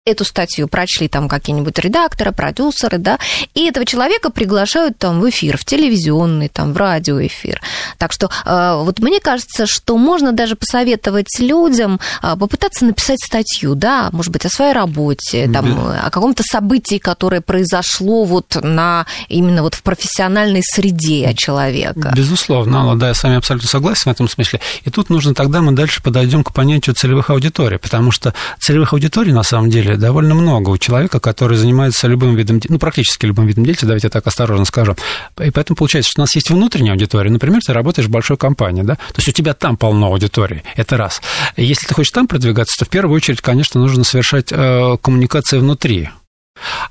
эту 0.08 0.24
статью 0.24 0.68
прочли 0.68 1.08
там 1.08 1.28
какие-нибудь 1.28 1.78
редакторы, 1.78 2.32
продюсеры, 2.32 2.98
да, 2.98 3.18
и 3.54 3.66
этого 3.66 3.86
человека 3.86 4.30
приглашают 4.30 4.98
там 4.98 5.20
в 5.20 5.28
эфир, 5.28 5.56
в 5.56 5.64
телевизионный, 5.64 6.48
там, 6.48 6.72
в 6.72 6.76
радиоэфир. 6.76 7.60
Так 7.98 8.12
что 8.12 8.30
э, 8.44 8.82
вот 8.82 9.00
мне 9.00 9.20
кажется, 9.20 9.66
что 9.66 9.98
можно 9.98 10.32
даже 10.32 10.56
посоветовать 10.56 11.38
людям 11.38 12.00
э, 12.22 12.36
попытаться 12.36 12.84
написать 12.84 13.18
статью, 13.20 13.74
да, 13.74 14.08
может 14.12 14.32
быть, 14.32 14.44
о 14.46 14.48
своей 14.48 14.72
работе, 14.72 15.50
там, 15.52 15.78
о 16.04 16.10
каком-то 16.10 16.42
событии, 16.42 16.98
которое 16.98 17.40
произошло 17.40 18.24
вот 18.24 18.58
на 18.62 19.06
именно 19.28 19.62
вот 19.62 19.74
в 19.74 19.82
профессиональной 19.82 20.62
среде 20.62 21.34
человека. 21.34 22.12
Безусловно, 22.16 22.80
Алла, 22.80 22.96
да, 22.96 23.08
я 23.08 23.14
с 23.14 23.22
вами 23.22 23.36
абсолютно 23.36 23.68
согласен 23.68 24.04
в 24.04 24.14
этом 24.14 24.28
смысле. 24.28 24.60
И 24.84 24.90
тут 24.90 25.10
нужно 25.10 25.34
тогда 25.34 25.60
мы 25.60 25.72
дальше 25.72 26.02
подойдем 26.02 26.44
к 26.44 26.52
понятию 26.52 26.94
целевых 26.94 27.30
аудиторий, 27.30 27.78
потому 27.78 28.10
что 28.10 28.34
целевых 28.58 28.92
аудиторий 28.92 29.32
на 29.32 29.42
самом 29.42 29.70
деле 29.70 29.96
довольно 29.98 30.34
много 30.34 30.70
у 30.70 30.78
человека, 30.78 31.20
который 31.20 31.56
занимается 31.56 32.06
любым 32.06 32.34
видом, 32.34 32.60
ну, 32.68 32.78
практически 32.78 33.26
любым 33.26 33.46
видом 33.46 33.64
деятельности, 33.64 33.86
давайте 33.86 34.06
я 34.06 34.10
так 34.10 34.26
осторожно 34.26 34.64
скажу. 34.64 34.96
И 35.42 35.50
поэтому 35.50 35.76
получается, 35.76 36.10
что 36.10 36.20
у 36.20 36.24
нас 36.24 36.34
есть 36.34 36.50
внутренняя 36.50 36.92
аудитория. 36.92 37.30
Например, 37.30 37.60
ты 37.64 37.72
работаешь 37.72 38.08
в 38.08 38.10
большой 38.10 38.36
компании, 38.36 38.82
да, 38.82 38.94
то 38.94 39.16
есть 39.16 39.28
у 39.28 39.32
тебя 39.32 39.54
там 39.54 39.76
полно 39.76 40.06
аудитории, 40.06 40.62
это 40.76 40.96
раз. 40.96 41.20
Если 41.56 41.86
ты 41.86 41.94
хочешь 41.94 42.12
там 42.12 42.26
продвигаться, 42.26 42.78
то 42.78 42.84
в 42.84 42.88
первую 42.88 43.16
очередь, 43.16 43.40
конечно, 43.40 43.80
нужно 43.80 44.04
совершать 44.04 44.52
э, 44.52 44.96
коммуникации 45.02 45.58
внутри 45.58 46.10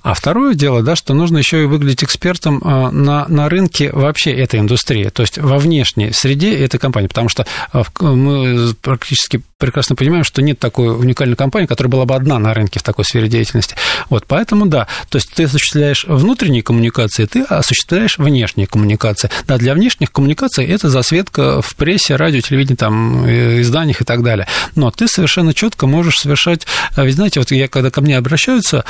а 0.04 0.14
второе 0.14 0.54
дело, 0.54 0.82
да, 0.82 0.96
что 0.96 1.14
нужно 1.14 1.38
еще 1.38 1.64
и 1.64 1.66
выглядеть 1.66 2.04
экспертом 2.04 2.62
а, 2.64 2.92
на, 2.92 3.28
на 3.28 3.50
рынке 3.50 3.92
вообще 3.92 4.32
этой 4.32 4.60
индустрии, 4.60 5.10
то 5.10 5.22
есть 5.22 5.38
во 5.38 5.58
внешней 5.58 6.12
среде 6.12 6.58
этой 6.58 6.80
компании, 6.80 7.08
потому 7.08 7.30
что 7.30 7.46
а, 7.72 7.84
мы 8.02 8.74
практически 8.82 9.42
прекрасно 9.58 9.96
понимаем, 9.96 10.24
что 10.24 10.42
нет 10.42 10.60
такой 10.60 10.90
уникальной 10.90 11.36
компании, 11.36 11.66
которая 11.66 11.92
была 11.92 12.06
бы 12.06 12.16
одна 12.16 12.38
на 12.38 12.54
рынке 12.54 12.80
в 12.80 12.84
такой 12.84 13.06
сфере 13.06 13.28
деятельности. 13.28 13.76
Вот, 14.10 14.26
поэтому 14.28 14.68
да, 14.68 14.88
то 15.10 15.18
есть 15.18 15.32
ты 15.34 15.44
осуществляешь 15.46 16.06
внутренние 16.08 16.62
коммуникации, 16.62 17.26
ты 17.26 17.42
осуществляешь 17.42 18.18
внешние 18.18 18.68
коммуникации. 18.68 19.30
Да, 19.48 19.58
для 19.58 19.74
внешних 19.74 20.12
коммуникаций 20.12 20.66
это 20.66 20.90
засветка 20.90 21.62
в 21.62 21.76
прессе, 21.76 22.16
радио, 22.16 22.42
телевидении, 22.42 22.78
там, 22.78 23.26
э, 23.26 23.62
изданиях 23.62 24.02
и 24.02 24.06
так 24.06 24.24
далее. 24.24 24.48
Но 24.76 24.92
ты 24.92 25.08
совершенно 25.08 25.54
четко 25.54 25.88
можешь 25.88 26.18
совершать, 26.18 26.68
ведь 26.96 27.16
знаете, 27.16 27.40
вот 27.40 27.52
я, 27.52 27.68
когда 27.68 27.90
ко 27.90 28.02
мне 28.02 28.18
обращаются 28.18 28.86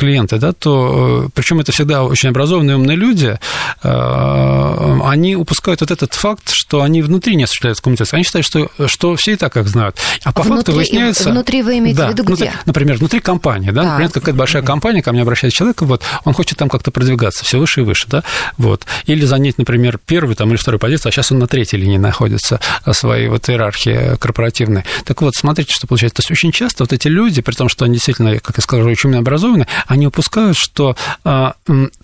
клиенты, 0.00 0.38
да, 0.38 0.52
то, 0.52 1.26
э, 1.26 1.30
причем 1.34 1.60
это 1.60 1.72
всегда 1.72 2.04
очень 2.04 2.30
образованные 2.30 2.76
умные 2.76 2.96
люди, 2.96 3.38
э, 3.82 4.98
они 5.04 5.36
упускают 5.36 5.82
вот 5.82 5.90
этот 5.90 6.14
факт, 6.14 6.50
что 6.50 6.82
они 6.82 7.02
внутри 7.02 7.36
не 7.36 7.44
осуществляют 7.44 7.80
коммуникацию. 7.80 8.16
Они 8.16 8.24
считают, 8.24 8.46
что, 8.46 8.70
что 8.86 9.14
все 9.16 9.32
и 9.32 9.36
так 9.36 9.52
как 9.52 9.68
знают. 9.68 9.96
А 10.24 10.32
по 10.32 10.42
внутри, 10.42 10.56
факту 10.56 10.72
выясняется... 10.72 11.30
Внутри 11.30 11.62
вы 11.62 11.78
имеете 11.78 11.98
да, 11.98 12.06
в 12.06 12.10
виду 12.12 12.22
где? 12.24 12.34
Внутри, 12.34 12.50
например, 12.64 12.96
внутри 12.96 13.20
компании, 13.20 13.70
да, 13.70 13.82
например, 13.82 14.10
какая-то 14.10 14.38
большая 14.38 14.62
компания, 14.62 15.02
ко 15.02 15.12
мне 15.12 15.22
обращается 15.22 15.58
человек, 15.58 15.82
вот, 15.82 16.02
он 16.24 16.32
хочет 16.32 16.58
там 16.58 16.68
как-то 16.68 16.90
продвигаться 16.90 17.44
все 17.44 17.58
выше 17.58 17.80
и 17.80 17.84
выше, 17.84 18.06
да, 18.08 18.24
вот, 18.56 18.86
или 19.04 19.26
занять, 19.26 19.58
например, 19.58 19.98
первую 19.98 20.34
там, 20.34 20.48
или 20.48 20.56
вторую 20.56 20.80
позицию, 20.80 21.10
а 21.10 21.12
сейчас 21.12 21.30
он 21.30 21.38
на 21.38 21.46
третьей 21.46 21.78
линии 21.78 21.98
находится 21.98 22.58
своей 22.92 23.28
вот 23.28 23.48
иерархии 23.50 24.16
корпоративной. 24.16 24.84
Так 25.04 25.20
вот, 25.22 25.34
смотрите, 25.34 25.74
что 25.74 25.86
получается. 25.86 26.16
То 26.16 26.20
есть 26.22 26.30
очень 26.30 26.52
часто 26.52 26.84
вот 26.84 26.92
эти 26.92 27.08
люди, 27.08 27.42
при 27.42 27.54
том, 27.54 27.68
что 27.68 27.84
они 27.84 27.94
действительно, 27.94 28.38
как 28.38 28.56
я 28.56 28.62
сказал, 28.62 28.86
очень 28.86 29.14
образованы, 29.14 29.66
они 29.90 30.06
упускают, 30.06 30.56
что 30.56 30.96
а, 31.24 31.54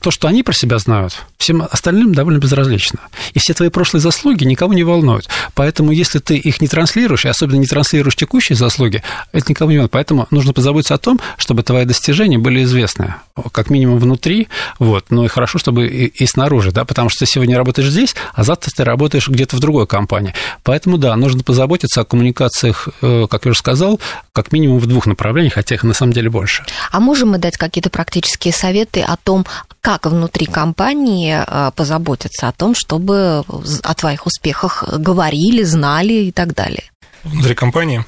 то, 0.01 0.11
что 0.11 0.27
они 0.27 0.43
про 0.43 0.53
себя 0.53 0.79
знают, 0.79 1.23
всем 1.39 1.63
остальным 1.71 2.15
довольно 2.15 2.39
безразлично. 2.39 2.99
И 3.33 3.39
все 3.39 3.55
твои 3.55 3.69
прошлые 3.69 4.01
заслуги 4.01 4.43
никого 4.43 4.75
не 4.75 4.83
волнуют. 4.83 5.29
Поэтому, 5.55 5.93
если 5.93 6.19
ты 6.19 6.37
их 6.37 6.61
не 6.61 6.67
транслируешь, 6.67 7.25
и 7.25 7.29
особенно 7.29 7.61
не 7.61 7.67
транслируешь 7.67 8.17
текущие 8.17 8.57
заслуги, 8.57 9.05
это 9.31 9.47
никого 9.49 9.71
не 9.71 9.77
волнует. 9.77 9.93
Поэтому 9.93 10.27
нужно 10.33 10.53
позаботиться 10.53 10.95
о 10.95 10.99
том, 10.99 11.21
чтобы 11.39 11.63
твои 11.63 11.85
достижения 11.85 12.39
были 12.39 12.65
известны, 12.65 13.15
как 13.53 13.71
минимум 13.71 14.01
внутри, 14.01 14.49
вот, 14.81 15.07
ну 15.11 15.25
и 15.25 15.29
хорошо, 15.29 15.59
чтобы 15.59 15.87
и, 15.87 16.07
и 16.07 16.27
снаружи, 16.27 16.73
да, 16.73 16.85
потому 16.85 17.09
что 17.09 17.21
ты 17.21 17.31
сегодня 17.31 17.57
работаешь 17.57 17.89
здесь, 17.89 18.17
а 18.35 18.43
завтра 18.43 18.73
ты 18.77 18.83
работаешь 18.83 19.29
где-то 19.29 19.55
в 19.55 19.61
другой 19.61 19.87
компании. 19.87 20.35
Поэтому, 20.65 20.99
да, 20.99 21.15
нужно 21.15 21.45
позаботиться 21.45 22.01
о 22.01 22.05
коммуникациях, 22.05 22.89
э, 23.01 23.29
как 23.31 23.45
я 23.45 23.53
уже 23.53 23.61
сказал, 23.61 24.01
как 24.33 24.51
минимум 24.51 24.81
в 24.81 24.87
двух 24.87 25.07
направлениях, 25.07 25.55
хотя 25.55 25.77
их 25.77 25.85
на 25.85 25.95
самом 25.95 26.13
деле 26.13 26.31
больше. 26.31 26.65
А 26.91 26.99
можем 26.99 27.31
мы 27.31 27.39
дать 27.39 27.57
какие-то 27.67 27.91
практические 27.91 28.53
советы 28.53 29.03
о 29.03 29.17
том, 29.17 29.47
как 29.81 30.07
внутри 30.07 30.47
компании 30.47 31.45
э, 31.47 31.71
позаботиться 31.75 32.49
о 32.49 32.53
том, 32.53 32.75
чтобы 32.75 33.45
о 33.83 33.95
твоих 33.95 34.27
успехах 34.27 34.85
говорили, 34.99 35.63
знали 35.63 36.15
и 36.15 36.33
так 36.33 36.55
далее? 36.55 36.85
Внутри 37.25 37.55
компании? 37.55 38.05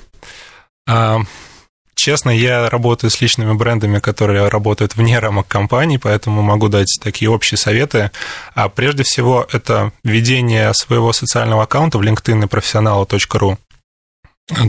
А, 0.89 1.21
честно, 1.95 2.31
я 2.31 2.71
работаю 2.71 3.11
с 3.11 3.21
личными 3.21 3.53
брендами, 3.53 3.99
которые 3.99 4.49
работают 4.49 4.97
вне 4.97 5.19
рамок 5.19 5.47
компании, 5.49 5.99
поэтому 5.99 6.41
могу 6.43 6.69
дать 6.69 6.99
такие 7.03 7.31
общие 7.31 7.59
советы. 7.59 8.11
А 8.55 8.69
прежде 8.69 9.03
всего, 9.03 9.47
это 9.53 9.93
ведение 10.05 10.73
своего 10.75 11.13
социального 11.13 11.65
аккаунта 11.65 11.99
в 11.99 12.03
LinkedIn 12.03 12.45
и 12.45 12.49
профессионала.ру. 12.49 13.59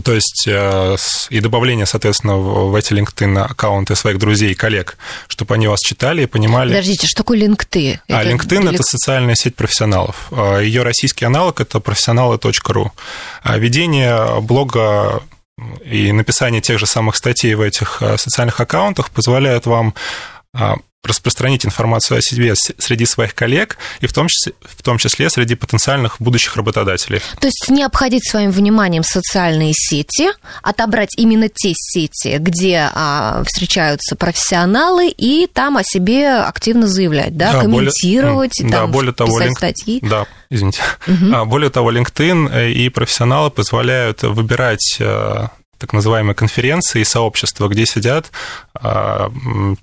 То 0.04 0.12
есть 0.12 0.44
э, 0.46 0.96
и 1.30 1.40
добавление, 1.40 1.86
соответственно, 1.86 2.36
в 2.36 2.74
эти 2.74 2.92
LinkedIn 2.92 3.38
аккаунты 3.38 3.96
своих 3.96 4.18
друзей 4.18 4.52
и 4.52 4.54
коллег, 4.54 4.98
чтобы 5.26 5.54
они 5.54 5.68
вас 5.68 5.80
читали 5.80 6.22
и 6.24 6.26
понимали. 6.26 6.68
Подождите, 6.68 7.06
что 7.06 7.22
такое 7.22 7.38
LinkedIn? 7.38 8.00
А, 8.10 8.24
LinkedIn– 8.24 8.70
это 8.74 8.82
социальная 8.82 9.34
сеть 9.34 9.56
профессионалов. 9.56 10.28
А, 10.32 10.58
Ее 10.58 10.82
российский 10.82 11.24
аналог– 11.24 11.60
это 11.62 11.80
профессионалы.ру. 11.80 12.92
А 13.42 13.56
ведение 13.56 14.40
блога 14.42 15.22
и 15.84 16.12
написание 16.12 16.60
тех 16.60 16.78
же 16.78 16.86
самых 16.86 17.16
статей 17.16 17.54
в 17.54 17.62
этих 17.62 18.02
э, 18.02 18.18
социальных 18.18 18.60
аккаунтах 18.60 19.10
позволяет 19.10 19.64
вам 19.66 19.94
а, 20.52 20.76
распространить 21.02 21.64
информацию 21.64 22.18
о 22.18 22.22
себе 22.22 22.54
среди 22.54 23.06
своих 23.06 23.34
коллег 23.34 23.78
и 24.00 24.06
в 24.06 24.12
том 24.12 24.28
числе, 24.28 24.52
в 24.60 24.82
том 24.82 24.98
числе 24.98 25.30
среди 25.30 25.54
потенциальных 25.54 26.16
будущих 26.20 26.56
работодателей. 26.56 27.20
То 27.40 27.46
есть 27.46 27.68
не 27.70 27.82
обходить 27.82 28.28
своим 28.28 28.50
вниманием 28.50 29.02
социальные 29.02 29.72
сети, 29.74 30.28
отобрать 30.62 31.16
именно 31.16 31.48
те 31.48 31.72
сети, 31.74 32.36
где 32.38 32.90
а, 32.92 33.42
встречаются 33.44 34.14
профессионалы, 34.14 35.08
и 35.08 35.46
там 35.46 35.78
о 35.78 35.84
себе 35.84 36.34
активно 36.34 36.86
заявлять, 36.86 37.36
да, 37.36 37.52
да 37.52 37.60
комментировать, 37.62 38.60
более, 38.60 38.72
там, 38.72 38.86
да, 38.86 38.86
более 38.86 39.12
того, 39.12 39.30
писать 39.30 39.46
линк, 39.46 39.58
статьи. 39.58 40.00
Да, 40.02 40.26
извините. 40.50 40.82
Угу. 41.06 41.46
Более 41.46 41.70
того, 41.70 41.90
LinkedIn 41.92 42.52
э, 42.52 42.70
и 42.72 42.88
профессионалы 42.90 43.50
позволяют 43.50 44.22
выбирать 44.22 44.96
э, 45.00 45.46
так 45.80 45.92
называемые 45.94 46.34
конференции 46.34 47.00
и 47.00 47.04
сообщества, 47.04 47.66
где 47.68 47.86
сидят 47.86 48.30
а, 48.74 49.32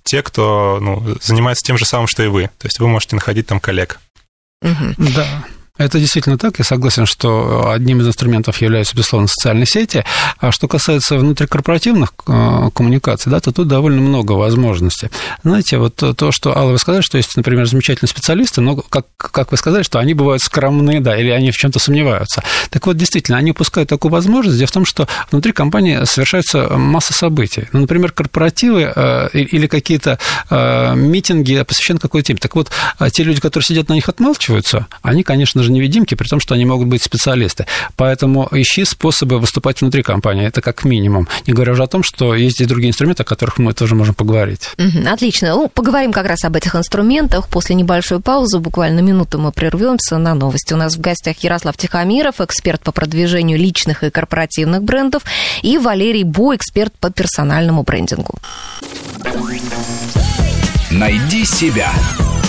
те, 0.03 0.21
кто 0.21 0.77
ну, 0.79 1.17
занимается 1.21 1.65
тем 1.65 1.77
же 1.77 1.86
самым, 1.86 2.07
что 2.07 2.23
и 2.23 2.27
вы. 2.27 2.51
То 2.60 2.67
есть 2.67 2.79
вы 2.79 2.88
можете 2.88 3.15
находить 3.15 3.47
там 3.47 3.60
коллег. 3.60 3.99
Угу. 4.62 4.93
Да. 5.15 5.43
Это 5.77 5.99
действительно 5.99 6.37
так. 6.37 6.59
Я 6.59 6.65
согласен, 6.65 7.05
что 7.05 7.71
одним 7.71 8.01
из 8.01 8.07
инструментов 8.07 8.61
являются, 8.61 8.95
безусловно, 8.95 9.27
социальные 9.27 9.65
сети. 9.67 10.03
А 10.39 10.51
что 10.51 10.67
касается 10.67 11.17
внутрикорпоративных 11.17 12.13
э, 12.27 12.69
коммуникаций, 12.73 13.31
да, 13.31 13.39
то 13.39 13.51
тут 13.51 13.67
довольно 13.67 14.01
много 14.01 14.33
возможностей. 14.33 15.09
Знаете, 15.43 15.77
вот 15.77 15.95
то, 15.95 16.31
что, 16.31 16.57
Алла, 16.57 16.71
вы 16.71 16.77
сказали, 16.79 17.01
что 17.01 17.17
есть, 17.17 17.35
например, 17.37 17.65
замечательные 17.67 18.09
специалисты, 18.09 18.61
но, 18.61 18.75
как, 18.77 19.05
как 19.17 19.51
вы 19.51 19.57
сказали, 19.57 19.83
что 19.83 19.99
они 19.99 20.13
бывают 20.13 20.41
скромные, 20.41 20.99
да, 20.99 21.15
или 21.17 21.29
они 21.29 21.51
в 21.51 21.57
чем-то 21.57 21.79
сомневаются. 21.79 22.43
Так 22.69 22.87
вот, 22.87 22.97
действительно, 22.97 23.37
они 23.37 23.51
упускают 23.51 23.89
такую 23.89 24.11
возможность. 24.11 24.57
Дело 24.57 24.67
в 24.67 24.71
том, 24.71 24.85
что 24.85 25.07
внутри 25.31 25.51
компании 25.51 26.03
совершается 26.05 26.69
масса 26.77 27.13
событий. 27.13 27.67
Ну, 27.71 27.81
например, 27.81 28.11
корпоративы 28.11 28.91
э, 28.95 29.29
или 29.33 29.67
какие-то 29.67 30.17
э, 30.49 30.95
митинги 30.95 31.61
посвящены 31.61 31.99
какой-то 31.99 32.27
теме. 32.27 32.39
Так 32.39 32.55
вот, 32.55 32.71
те 33.11 33.23
люди, 33.23 33.39
которые 33.39 33.65
сидят 33.65 33.89
на 33.89 33.93
них 33.93 34.09
отмалчиваются, 34.09 34.87
они, 35.01 35.23
конечно 35.23 35.63
же, 35.63 35.66
же 35.67 35.71
невидимки, 35.71 36.15
при 36.15 36.27
том, 36.27 36.39
что 36.39 36.56
они 36.56 36.65
могут 36.65 36.88
быть 36.88 37.03
специалисты. 37.03 37.65
Поэтому 37.95 38.47
ищи 38.51 38.86
способы 38.86 39.39
выступать 39.39 39.82
внутри 39.82 40.03
компании, 40.03 40.47
это 40.47 40.62
как 40.62 40.84
минимум. 40.84 41.27
Не 41.45 41.53
говоря 41.53 41.73
уже 41.73 41.84
о 41.84 41.88
том, 41.88 42.03
что 42.03 42.36
есть 42.36 42.62
и 42.62 42.65
другие 42.65 42.89
инструменты, 42.89 43.23
о 43.23 43.25
которых 43.25 43.58
мы 43.58 43.73
тоже 43.73 43.95
можем 43.95 44.15
поговорить. 44.15 44.69
отлично. 45.08 45.49
Ну, 45.49 45.69
поговорим 45.69 46.12
как 46.12 46.27
раз 46.27 46.43
об 46.43 46.56
этих 46.56 46.75
инструментах. 46.75 47.47
После 47.47 47.75
небольшой 47.75 48.19
паузы, 48.19 48.60
буквально 48.60 49.01
минуту 49.01 49.39
мы 49.39 49.51
прервемся 49.51 50.17
на 50.17 50.34
новости. 50.34 50.73
У 50.73 50.77
нас 50.77 50.95
в 50.95 51.01
гостях 51.01 51.38
Ярослав 51.39 51.77
Тихомиров, 51.77 52.41
эксперт 52.41 52.82
по 52.82 52.91
продвижению 52.91 53.58
личных 53.58 54.03
и 54.03 54.10
корпоративных 54.10 54.84
брендов, 54.84 55.23
и 55.62 55.77
Валерий 55.77 56.23
Бо, 56.23 56.56
эксперт 56.56 56.93
по 56.99 57.10
персональному 57.10 57.84
брендингу. 57.84 58.36
Найди 60.91 61.45
себя. 61.45 61.91